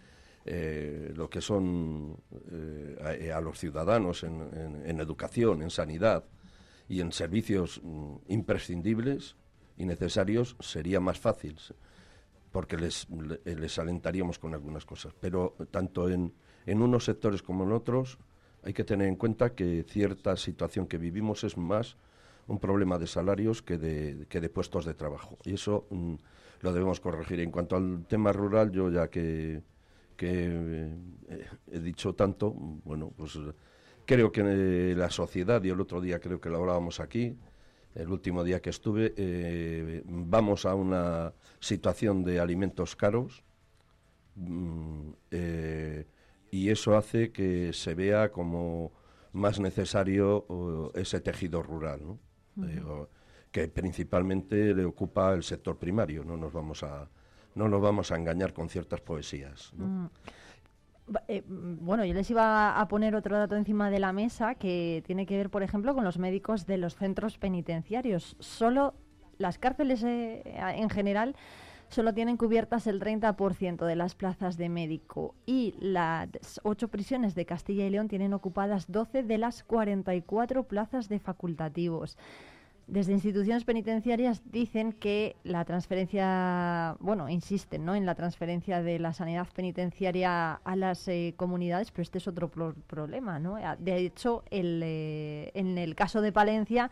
[0.45, 2.15] eh, lo que son
[2.51, 6.25] eh, a, los ciudadanos en, educación, en sanidad
[6.87, 9.35] y en servicios mm, imprescindibles
[9.77, 11.57] y necesarios, sería más fácil,
[12.51, 13.07] porque les,
[13.45, 15.13] les alentaríamos con algunas cosas.
[15.19, 16.33] Pero tanto en,
[16.65, 18.19] en unos sectores como en otros,
[18.63, 21.97] hay que tener en cuenta que cierta situación que vivimos es más
[22.47, 25.37] un problema de salarios que de, que de puestos de trabajo.
[25.45, 26.15] Y eso mm,
[26.61, 27.39] lo debemos corregir.
[27.39, 29.61] En cuanto al tema rural, yo ya que,
[30.19, 30.95] eh,
[31.71, 32.51] he dicho tanto,
[32.83, 33.37] bueno, pues
[34.05, 37.37] creo que eh, la sociedad, y el otro día creo que lo hablábamos aquí,
[37.95, 43.43] el último día que estuve, eh, vamos a una situación de alimentos caros.
[44.35, 45.11] Mm,
[46.51, 48.91] y eso hace que se vea como
[49.33, 52.19] más necesario ese tejido rural, ¿no?
[52.67, 52.81] Eh,
[53.51, 57.09] que principalmente le ocupa el sector primario, no nos vamos a
[57.55, 59.73] no nos vamos a engañar con ciertas poesías.
[59.75, 60.05] Mm.
[61.27, 65.25] Eh, bueno, yo les iba a poner otro dato encima de la mesa que tiene
[65.25, 68.35] que ver, por ejemplo, con los médicos de los centros penitenciarios.
[68.39, 68.93] Solo
[69.37, 71.35] las cárceles eh, en general
[71.89, 77.45] solo tienen cubiertas el 30% de las plazas de médico y las ocho prisiones de
[77.45, 82.17] Castilla y León tienen ocupadas 12 de las 44 plazas de facultativos.
[82.89, 87.93] Desde instituciones penitenciarias dicen que la transferencia, bueno, insisten ¿no?
[87.93, 92.49] en la transferencia de la sanidad penitenciaria a las eh, comunidades, pero este es otro
[92.49, 93.37] problema.
[93.37, 93.57] ¿no?
[93.77, 96.89] De hecho, el, eh, en el caso de Palencia,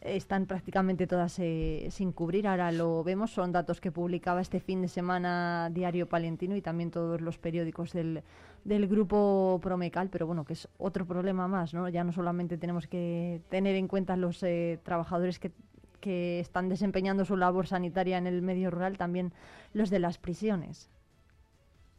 [0.00, 2.46] están prácticamente todas eh, sin cubrir.
[2.46, 6.90] Ahora lo vemos, son datos que publicaba este fin de semana Diario Palentino y también
[6.90, 8.22] todos los periódicos del,
[8.64, 11.88] del grupo Promecal, pero bueno, que es otro problema más, ¿no?
[11.88, 15.52] Ya no solamente tenemos que tener en cuenta los eh, trabajadores que,
[16.00, 19.32] que están desempeñando su labor sanitaria en el medio rural, también
[19.72, 20.90] los de las prisiones.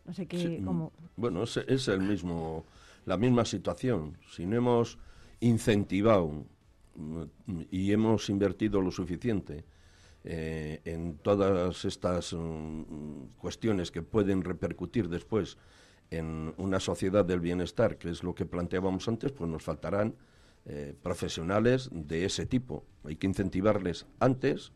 [0.06, 0.92] No sé qué, cómo...
[1.18, 2.66] Bueno, es, es el mismo,
[3.06, 4.18] la misma situación.
[4.32, 4.98] Si no hemos
[5.40, 6.46] incentivado
[7.72, 9.66] y hemos invertido lo suficiente
[10.24, 15.58] eh, en todas estas mm, cuestiones que pueden repercutir después
[16.12, 20.16] en una sociedad del bienestar, que es lo que planteábamos antes, pues nos faltarán
[20.66, 22.84] eh, profesionales de ese tipo.
[23.06, 24.72] Hay que incentivarles antes,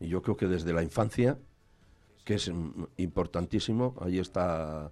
[0.00, 1.38] y yo creo que desde la infancia,
[2.24, 4.90] que es mm, importantísimo, ahí está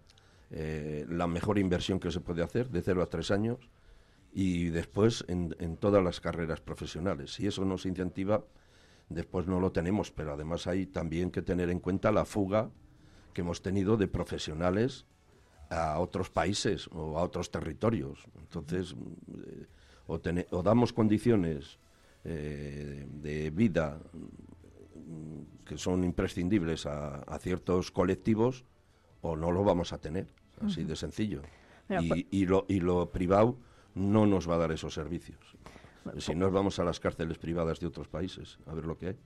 [0.50, 3.58] eh, la mejor inversión que se puede hacer, de 0 a 3 años,
[4.32, 7.34] y después en, en todas las carreras profesionales.
[7.34, 8.44] Si eso no se incentiva,
[9.08, 12.70] después no lo tenemos, pero además hay también que tener en cuenta la fuga
[13.34, 15.06] que hemos tenido de profesionales
[15.68, 18.24] a otros países o a otros territorios.
[18.38, 18.94] Entonces,
[19.46, 19.66] eh,
[20.06, 21.78] o, damos condiciones
[22.24, 24.00] eh, de vida
[24.94, 28.64] mm, que son imprescindibles a, ciertos colectivos
[29.22, 30.26] o no lo vamos a tener,
[30.60, 31.42] así de sencillo.
[31.88, 33.56] y, y, lo, y lo privado
[33.94, 35.56] no nos va a dar esos servicios.
[36.18, 39.16] Si no, vamos a las cárceles privadas de otros países a ver lo que hay.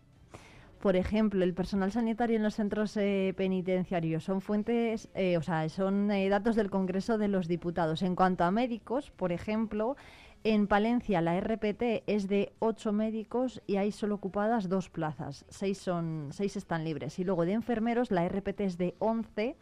[0.81, 5.67] Por ejemplo, el personal sanitario en los centros eh, penitenciarios son fuentes, eh, o sea,
[5.71, 8.03] son eh, datos del Congreso de los Diputados.
[8.03, 9.97] En cuanto a médicos, por ejemplo,
[10.43, 15.47] en Palencia la RPT es de ocho médicos y hay solo ocupadas dos plazas.
[15.49, 17.19] Seis, son, seis están libres.
[17.19, 19.57] Y luego de enfermeros la RPT es de 11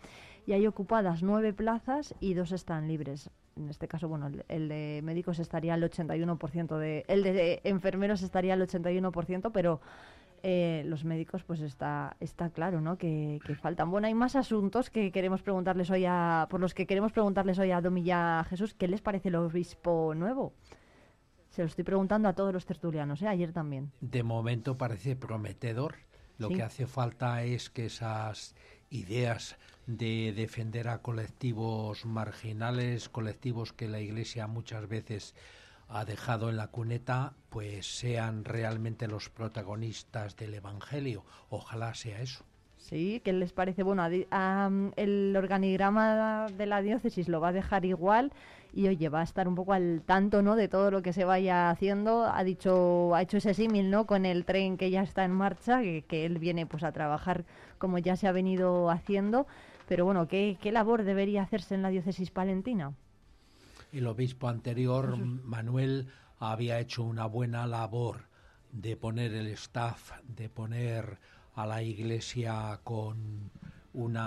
[0.46, 5.00] y hay ocupadas nueve plazas y dos están libres en este caso, bueno, el, de
[5.02, 9.80] médicos estaría al 81%, de, el de enfermeros estaría al 81%, pero
[10.42, 12.96] eh, los médicos, pues está, está claro, ¿no?
[12.98, 13.90] Que, faltan.
[13.90, 17.70] Bueno, hay más asuntos que queremos preguntarles hoy a, por los que queremos preguntarles hoy
[17.70, 20.54] a Domilla Jesús, ¿qué les parece el obispo nuevo?
[21.50, 23.28] Se lo estoy preguntando a todos los tertulianos, ¿eh?
[23.28, 23.92] ayer también.
[24.00, 25.96] De momento parece prometedor.
[26.38, 28.56] Lo que hace falta es que esas
[28.92, 35.34] ideas de defender a colectivos marginales, colectivos que la Iglesia muchas veces
[35.88, 41.24] ha dejado en la cuneta, pues sean realmente los protagonistas del Evangelio.
[41.50, 42.44] Ojalá sea eso.
[42.78, 43.82] Sí, ¿qué les parece?
[43.82, 48.32] Bueno, el organigrama de la diócesis lo va a dejar igual
[48.72, 50.56] y oye, va a estar un poco al tanto, ¿no?
[50.56, 52.24] De todo lo que se vaya haciendo.
[52.24, 54.06] Ha dicho, ha hecho ese símil, ¿no?
[54.06, 57.44] Con el tren que ya está en marcha, que, que él viene pues a trabajar
[57.78, 59.46] como ya se ha venido haciendo.
[59.88, 62.94] Pero bueno, ¿qué, labor debería hacerse en la diócesis palentina?
[63.92, 66.08] El obispo anterior, Manuel,
[66.38, 68.28] había hecho una buena labor
[68.70, 71.18] de poner el staff, de poner
[71.54, 73.50] a la iglesia con
[73.92, 74.18] un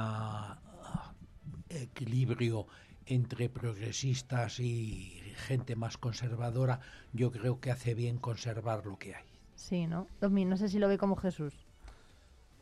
[1.70, 2.68] equilibrio
[3.06, 6.80] entre progresistas y gente más conservadora,
[7.14, 9.26] yo creo que hace bien conservar lo que hay.
[9.56, 10.08] Sí, ¿no?
[10.20, 11.54] Domi, no sé si lo ve como Jesús.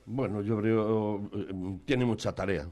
[0.06, 2.68] Bueno, yo creo eh, tiene mucha tarea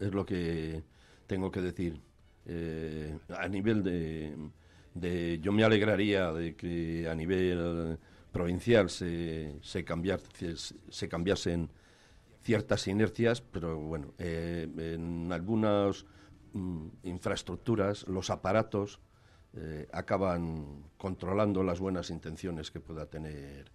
[0.00, 0.82] es lo que
[1.26, 2.00] tengo que decir.
[2.46, 7.98] Eh, a nivel de, Yo me alegraría de que a nivel
[8.32, 9.84] provincial se, se,
[10.90, 11.70] se cambiasen
[12.42, 16.04] ciertas inercias, pero bueno, eh, en algunas
[16.52, 19.00] mm, infraestructuras los aparatos
[19.54, 23.70] eh, acaban controlando las buenas intenciones que pueda tener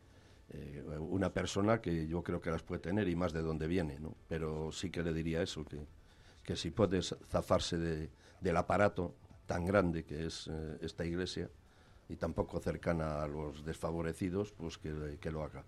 [0.49, 3.99] eh, una persona que yo creo que las puede tener y más de dónde viene,
[3.99, 4.15] ¿no?
[4.27, 5.85] Pero sí que le diría eso, que,
[6.43, 8.09] que si puedes zafarse de,
[8.41, 9.13] del aparato
[9.45, 11.49] tan grande que es eh, esta iglesia
[12.09, 15.63] y tan poco cercana a los desfavorecidos, pues que, que lo haga.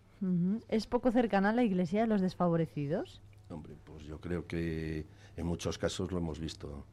[0.69, 3.21] ¿Es poco cercana a la iglesia de los desfavorecidos?
[3.49, 5.05] Hombre, pues yo creo que
[5.35, 6.85] en muchos casos lo hemos visto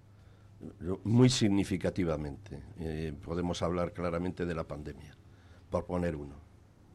[1.04, 2.62] muy significativamente.
[2.78, 5.16] Eh, podemos hablar claramente de la pandemia,
[5.70, 6.46] por poner uno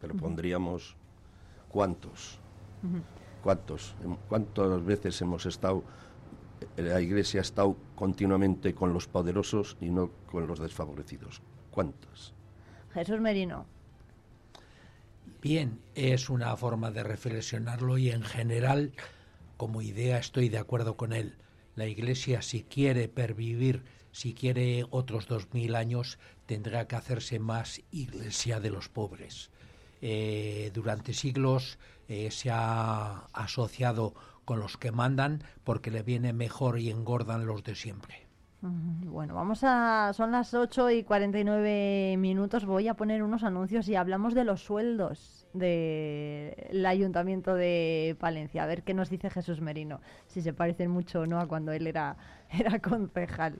[0.01, 0.95] pero pondríamos
[1.69, 2.39] cuántos,
[3.43, 3.95] cuántos,
[4.27, 5.83] cuántas veces hemos estado,
[6.75, 11.41] la Iglesia ha estado continuamente con los poderosos y no con los desfavorecidos.
[11.69, 12.33] ¿Cuántas?
[12.93, 13.65] Jesús Merino.
[15.41, 18.91] Bien, es una forma de reflexionarlo y en general,
[19.57, 21.35] como idea, estoy de acuerdo con él.
[21.81, 27.81] La Iglesia, si quiere pervivir, si quiere otros dos mil años, tendrá que hacerse más
[27.89, 29.49] Iglesia de los pobres
[29.99, 34.13] eh, durante siglos eh, se ha asociado
[34.45, 38.27] con los que mandan porque le viene mejor y engordan los de siempre.
[38.61, 40.13] Bueno, vamos a.
[40.13, 42.65] Son las 8 y 49 minutos.
[42.65, 48.63] Voy a poner unos anuncios y hablamos de los sueldos del Ayuntamiento de Palencia.
[48.63, 49.99] A ver qué nos dice Jesús Merino.
[50.27, 52.17] Si se parecen mucho o no a cuando él era,
[52.51, 53.59] era concejal.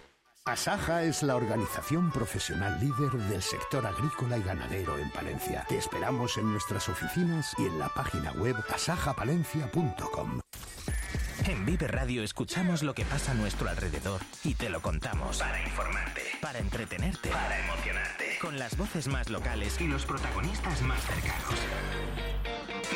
[0.45, 5.63] Asaja es la organización profesional líder del sector agrícola y ganadero en Palencia.
[5.69, 10.39] Te esperamos en nuestras oficinas y en la página web asajapalencia.com.
[11.45, 15.37] En Vive Radio escuchamos lo que pasa a nuestro alrededor y te lo contamos.
[15.37, 16.23] Para informarte.
[16.41, 17.29] Para entretenerte.
[17.29, 18.39] Para emocionarte.
[18.41, 21.59] Con las voces más locales y los protagonistas más cercanos.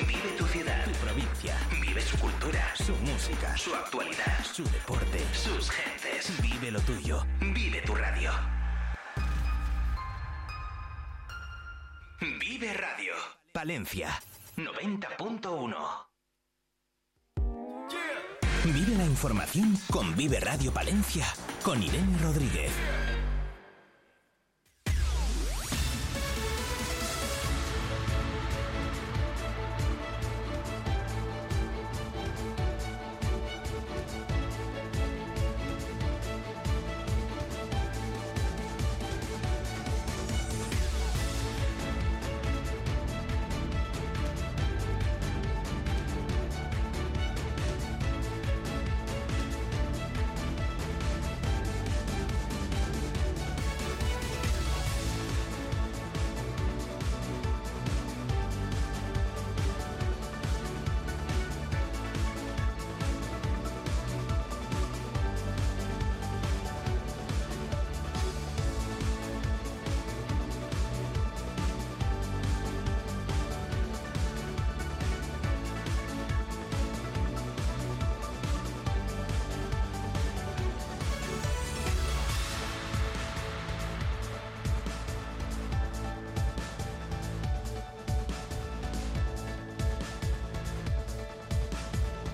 [0.07, 1.57] Vive tu ciudad, tu provincia.
[1.81, 6.41] Vive su cultura, su música, su actualidad, su deporte, sus gentes.
[6.41, 7.25] Vive lo tuyo.
[7.39, 8.31] Vive tu radio.
[12.21, 13.13] Vive Radio.
[13.51, 14.09] Palencia
[14.57, 16.05] 90.1.
[18.65, 21.25] Vive la información con Vive Radio Palencia
[21.63, 22.71] con Irene Rodríguez.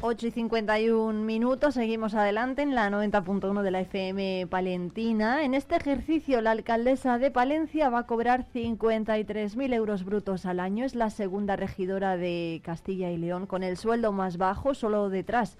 [0.03, 5.45] Ocho y 51 minutos, seguimos adelante en la 90.1 de la FM Palentina.
[5.45, 10.85] En este ejercicio, la alcaldesa de Palencia va a cobrar 53.000 euros brutos al año.
[10.85, 15.59] Es la segunda regidora de Castilla y León con el sueldo más bajo, solo detrás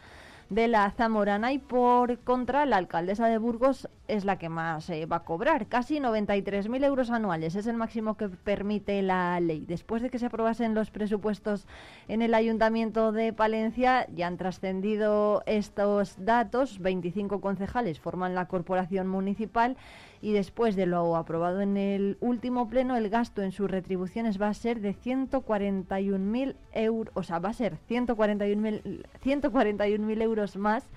[0.51, 5.05] de la Zamorana y por contra la alcaldesa de Burgos es la que más eh,
[5.05, 9.63] va a cobrar, casi 93.000 euros anuales, es el máximo que permite la ley.
[9.65, 11.65] Después de que se aprobasen los presupuestos
[12.09, 19.07] en el Ayuntamiento de Palencia, ya han trascendido estos datos, 25 concejales forman la corporación
[19.07, 19.77] municipal
[20.21, 24.49] y después de lo aprobado en el último pleno, el gasto en sus retribuciones va
[24.49, 30.89] a ser de 141.000 euros, o sea, va a ser 141.000 141 euros más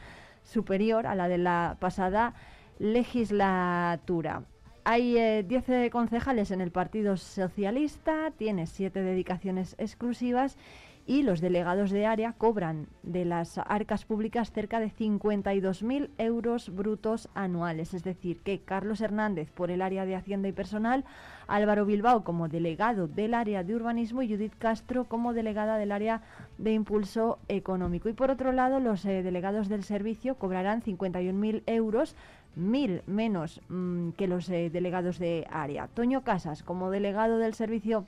[0.45, 2.35] superior a la de la pasada
[2.79, 4.43] legislatura.
[4.85, 10.59] Hay 10 eh, concejales en el Partido Socialista, tiene 7 dedicaciones exclusivas
[11.07, 17.29] y los delegados de área cobran de las arcas públicas cerca de 52.000 euros brutos
[17.35, 17.93] anuales.
[17.93, 21.05] Es decir, que Carlos Hernández por el área de Hacienda y Personal,
[21.47, 26.23] Álvaro Bilbao como delegado del área de urbanismo y Judith Castro como delegada del área
[26.57, 28.09] de impulso económico.
[28.09, 32.17] Y por otro lado, los eh, delegados del servicio cobrarán 51.000 euros
[32.57, 35.89] mil menos mm, que los eh, delegados de área.
[35.89, 38.07] Toño Casas, como delegado del servicio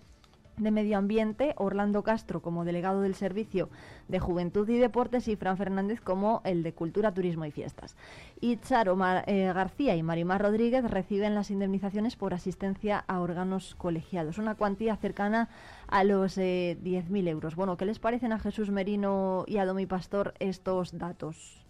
[0.56, 3.68] de Medio Ambiente, Orlando Castro como delegado del Servicio
[4.08, 7.96] de Juventud y Deportes y Fran Fernández como el de Cultura, Turismo y Fiestas.
[8.40, 8.96] Y Charo
[9.26, 14.96] eh, García y Marimar Rodríguez reciben las indemnizaciones por asistencia a órganos colegiados, una cuantía
[14.96, 15.48] cercana
[15.88, 17.56] a los 10.000 eh, euros.
[17.56, 21.64] Bueno, ¿qué les parecen a Jesús Merino y a Domi Pastor estos datos?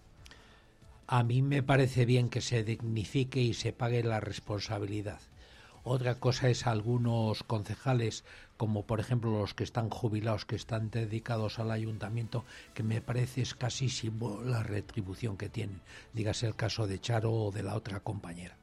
[1.08, 5.20] A mí me parece bien que se dignifique y se pague la responsabilidad.
[5.88, 8.24] Otra cosa es algunos concejales
[8.56, 12.44] como por ejemplo los que están jubilados, que están dedicados al ayuntamiento,
[12.74, 15.80] que me parece escasísimo la retribución que tienen.
[16.12, 18.56] Dígase el caso de Charo o de la otra compañera.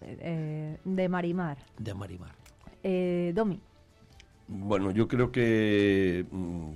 [0.00, 1.58] Eh, de Marimar.
[1.78, 2.34] De Marimar.
[2.82, 3.60] Eh, Domi.
[4.48, 6.72] Bueno, yo creo que mm,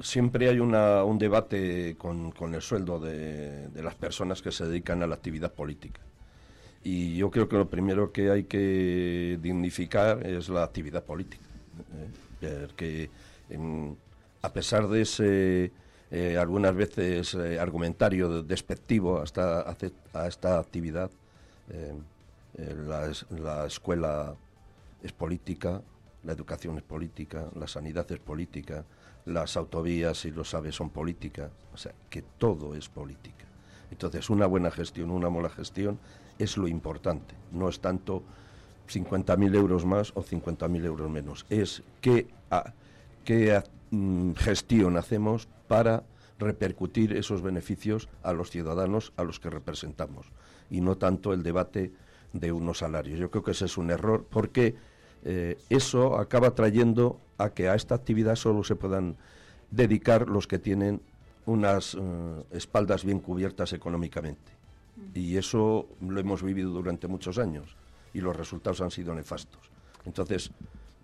[0.00, 5.14] siempre hay un debate con, el sueldo de las personas que se dedican a la
[5.14, 6.00] actividad política.
[6.84, 11.42] Y yo creo que lo primero que hay que dignificar es la actividad política.
[12.42, 12.66] ¿eh?
[12.66, 13.10] Porque
[14.42, 15.72] a pesar de ese,
[16.10, 19.74] eh, algunas veces, eh, argumentario despectivo hasta
[20.12, 21.10] a esta actividad,
[22.86, 24.34] la, la, escuela
[25.02, 25.80] es política,
[26.22, 28.84] la educación es política, la sanidad es política,
[29.24, 33.46] las autovías, si lo sabes, son política, o sea, que todo es política.
[33.90, 35.98] Entonces, una buena gestión, una mala gestión
[36.38, 38.22] es lo importante, no es tanto
[38.88, 42.26] 50.000 euros más o 50.000 euros menos, es qué,
[43.24, 46.04] qué mm, gestión hacemos para
[46.38, 50.26] repercutir esos beneficios a los ciudadanos a los que representamos
[50.70, 51.92] y no tanto el debate
[52.32, 53.18] de unos salarios.
[53.18, 54.74] Yo creo que ese es un error porque
[55.24, 59.16] eh, eso acaba trayendo a que a esta actividad solo se puedan
[59.70, 61.00] dedicar los que tienen
[61.46, 61.98] unas eh,
[62.52, 64.53] espaldas bien cubiertas económicamente.
[65.14, 67.76] Y eso lo hemos vivido durante muchos años
[68.12, 69.70] y los resultados han sido nefastos.
[70.04, 70.50] Entonces,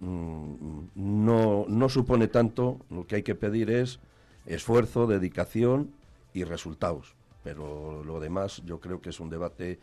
[0.00, 3.98] mm, no, no supone tanto, lo que hay que pedir es
[4.46, 5.90] esfuerzo, dedicación
[6.32, 7.14] y resultados.
[7.42, 9.78] Pero lo demás yo creo que es un debate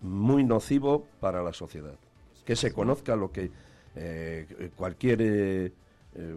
[0.00, 1.98] muy nocivo para la sociedad.
[2.44, 3.50] Que se conozca lo que
[3.96, 5.72] eh, cualquier eh,
[6.14, 6.34] eh,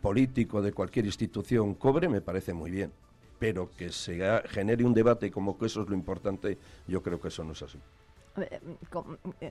[0.00, 2.92] político de cualquier institución cobre, me parece muy bien.
[3.38, 7.28] Pero que se genere un debate como que eso es lo importante, yo creo que
[7.28, 7.78] eso no es así.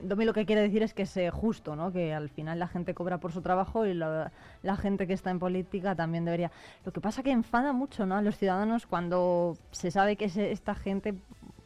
[0.02, 1.90] Domi lo que quiere decir es que es justo, ¿no?
[1.90, 4.30] Que al final la gente cobra por su trabajo y la,
[4.78, 6.50] gente que está en política también debería.
[6.84, 8.16] Lo que pasa que enfada mucho, ¿no?
[8.16, 11.14] A los ciudadanos cuando se sabe que esta gente,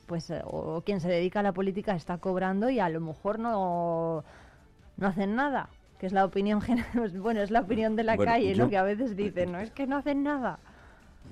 [0.07, 4.25] pues, o quien se dedica a la política está cobrando y a lo mejor no,
[4.97, 5.71] no hacen nada.
[5.99, 8.69] Que es la opinión general, bueno, es la opinión de la calle, ¿no?
[8.69, 10.61] Que a veces dicen, no es que no hacen nada.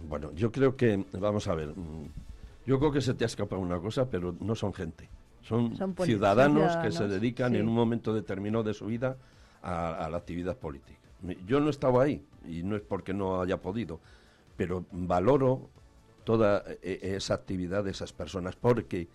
[0.08, 2.08] Bueno, yo creo que, vamos a ver, mm,
[2.66, 5.08] yo creo que se te ha escapado una cosa, pero no son gente.
[5.42, 9.16] Son, ciudadanos, que se dedican en un momento determinado de su vida
[9.62, 10.98] a, la actividad política.
[11.46, 14.00] Yo no estaba ahí y no es porque no haya podido,
[14.56, 15.68] pero valoro
[16.24, 19.06] toda e, e, esa actividad de esas personas porque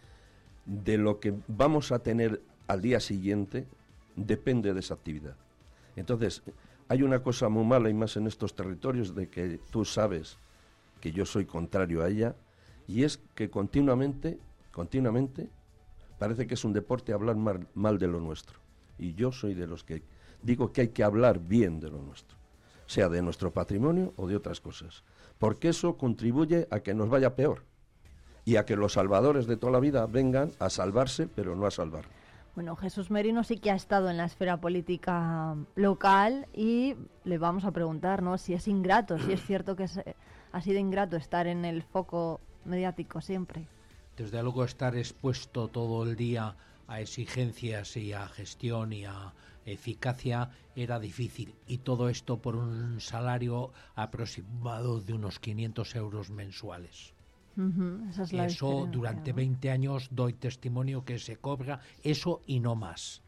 [0.65, 3.67] de lo que vamos a tener al día siguiente
[4.15, 5.35] depende de esa actividad.
[5.97, 6.43] Entonces,
[6.87, 10.37] hay una cosa muy mala y más en estos territorios de que tú sabes
[11.01, 12.35] que yo soy contrario a ella
[12.87, 14.39] y es que continuamente,
[14.71, 15.49] continuamente
[16.17, 18.59] parece que es un deporte hablar mal, de lo nuestro.
[18.97, 20.03] Y yo soy de los que
[20.43, 22.37] digo que hay que hablar bien de lo nuestro,
[22.85, 25.03] sea de nuestro patrimonio o de otras cosas,
[25.39, 27.63] porque eso contribuye a que nos vaya peor
[28.45, 31.71] y a que los salvadores de toda la vida vengan a salvarse, pero no a
[31.71, 32.05] salvar.
[32.53, 37.63] Bueno, Jesús Merino sí que ha estado en la esfera política local y le vamos
[37.63, 38.37] a preguntar, ¿no?
[38.37, 39.87] Si es ingrato, si es cierto que
[40.51, 43.67] ha sido ingrato estar en el foco mediático siempre
[44.17, 46.55] desde luego estar expuesto todo el día
[46.87, 49.33] a exigencias y a gestión y a
[49.65, 57.13] eficacia era difícil y todo esto por un salario aproximado de unos 500 euros mensuales.
[58.31, 63.21] eso durante 20 años doy testimonio que se cobra eso y no más.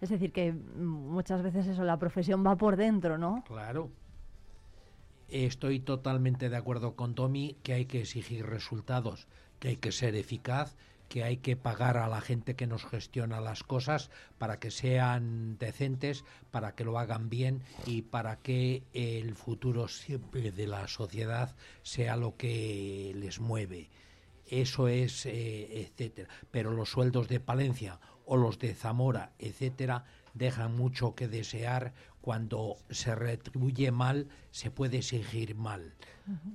[0.00, 3.42] Es decir, que muchas veces eso, la profesión va por dentro, ¿no?
[3.46, 3.90] Claro.
[5.28, 9.26] Estoy totalmente de acuerdo con Tommy que hay que exigir resultados,
[9.58, 10.74] que hay que ser eficaz,
[11.10, 15.58] que hay que pagar a la gente que nos gestiona las cosas para que sean
[15.58, 21.54] decentes, para que lo hagan bien y para que el futuro siempre de la sociedad
[21.82, 23.90] sea lo que les mueve.
[24.46, 26.30] Eso es, eh, etcétera.
[26.50, 31.92] Pero los sueldos de Palencia o los de Zamora, etcétera, dejan mucho que desear
[32.28, 35.94] cuando se retribuye mal, se puede exigir mal.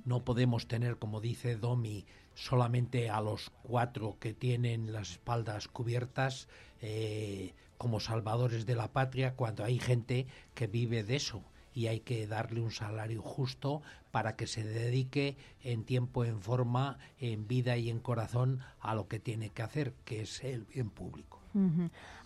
[0.04, 2.06] No podemos tener, como dice Domi,
[2.36, 6.46] solamente a los cuatro que tienen las espaldas cubiertas
[6.80, 11.42] eh, como salvadores de la patria, cuando hay gente que vive de eso
[11.74, 16.98] y hay que darle un salario justo para que se dedique en tiempo, en forma,
[17.18, 20.88] en vida y en corazón a lo que tiene que hacer, que es el bien
[20.88, 21.43] público.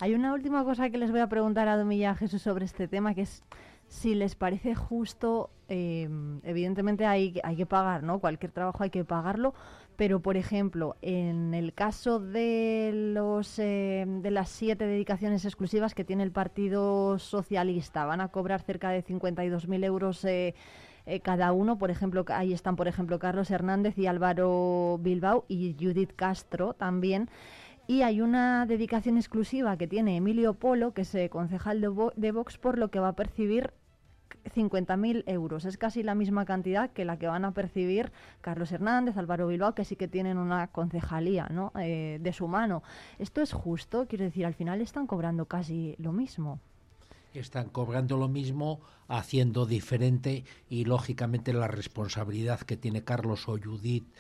[0.00, 3.14] Hay una última cosa que les voy a preguntar a Domilla Jesús sobre este tema,
[3.14, 3.42] que es
[3.88, 8.20] si les parece justo, em, evidentemente hay, hay que pagar, ¿no?
[8.20, 9.54] Cualquier trabajo hay que pagarlo,
[9.96, 16.04] pero por ejemplo, en el caso de los em, de las siete dedicaciones exclusivas que
[16.04, 20.54] tiene el Partido Socialista, van a cobrar cerca de 52.000 euros eh,
[21.06, 21.78] eh, cada uno.
[21.78, 27.30] Por ejemplo, ahí están, por ejemplo, Carlos Hernández y Álvaro Bilbao y Judith Castro también.
[27.90, 32.58] Y hay una dedicación exclusiva que tiene Emilio Polo, que es eh, concejal de, Vox,
[32.58, 33.72] por lo que va a percibir
[34.54, 35.64] 50.000 euros.
[35.64, 38.12] Es casi la misma cantidad que la que van a percibir
[38.42, 41.72] Carlos Hernández, Álvaro Bilbao, que sí que tienen una concejalía ¿no?
[41.80, 42.82] Eh, de su mano.
[43.18, 44.06] ¿Esto es justo?
[44.06, 46.60] Quiero decir, al final están cobrando casi lo mismo.
[47.32, 54.12] Están cobrando lo mismo, haciendo diferente y lógicamente la responsabilidad que tiene Carlos o Judith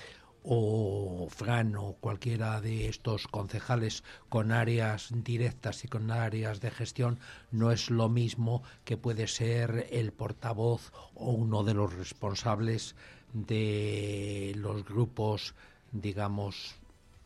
[0.42, 7.18] o Fran o cualquiera de estos concejales con áreas directas y con áreas de gestión
[7.50, 12.94] no es lo mismo que puede ser el portavoz o uno de los responsables
[13.32, 15.54] de los grupos,
[15.92, 16.76] digamos,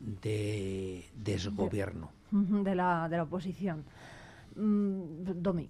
[0.01, 2.11] de desgobierno.
[2.31, 3.85] De, la, de la oposición.
[4.57, 5.69] Mm, Domi.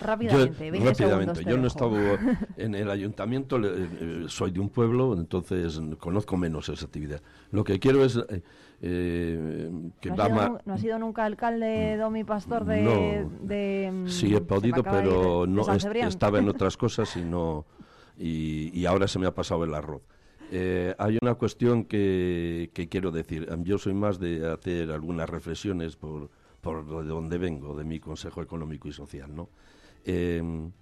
[0.00, 1.44] Rápidamente, yo, rápidamente.
[1.44, 1.98] yo no estaba
[2.56, 7.22] en el ayuntamiento, eh, soy de un pueblo, entonces conozco menos esa actividad.
[7.50, 8.42] Lo que quiero es eh,
[8.82, 14.34] eh, que ¿No, ha ¿No ha sido nunca alcalde mm, Domi Pastor de, no, Sí,
[14.34, 17.64] he podido, pero no estaba en otras cosas y no
[18.18, 20.02] y, ahora se me ha pasado el arroz.
[20.98, 23.48] hay una cuestión que, que quiero decir.
[23.62, 26.30] Yo soy más de hacer algunas reflexiones por
[26.66, 29.48] por de donde vengo, de mi Consejo Económico y Social, ¿no?
[30.04, 30.72] Em,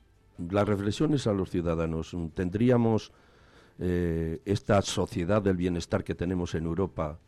[0.50, 2.16] las reflexiones a los ciudadanos.
[2.32, 3.12] ¿Tendríamos
[3.78, 7.18] eh, esta sociedad del bienestar que tenemos en Europa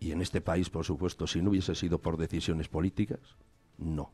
[0.00, 3.20] y en este país, por supuesto, si no hubiese sido por decisiones políticas?
[3.76, 4.10] No.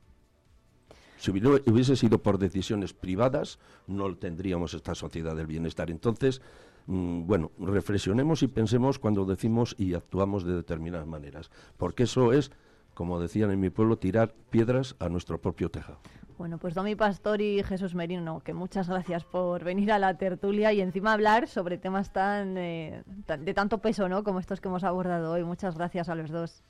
[1.18, 5.90] Si hubiese sido por decisiones privadas, no tendríamos esta sociedad del bienestar.
[5.90, 6.42] Entonces,
[6.86, 12.51] mm, bueno, reflexionemos y pensemos cuando decimos y actuamos de determinadas maneras, porque eso es
[12.95, 15.99] como decían en mi pueblo, tirar piedras a nuestro propio tejado.
[16.38, 20.72] Bueno, pues Domi Pastor y Jesús Merino, que muchas gracias por venir a la tertulia
[20.72, 24.24] y encima hablar sobre temas tan, eh, de tanto peso, ¿no?
[24.24, 25.45] Como estos que hemos abordado hoy.
[25.45, 26.62] Muchas gracias a los dos.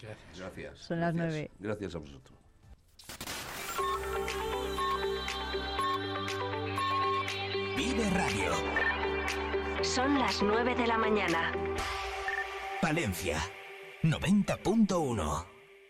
[0.00, 0.38] Gracias.
[0.38, 1.50] gracias Son las nueve.
[1.58, 2.38] Gracias a vosotros.
[7.76, 8.52] Vive Radio.
[9.82, 11.52] Son las nueve de la mañana.
[12.82, 13.38] Valencia
[14.02, 15.55] 90.1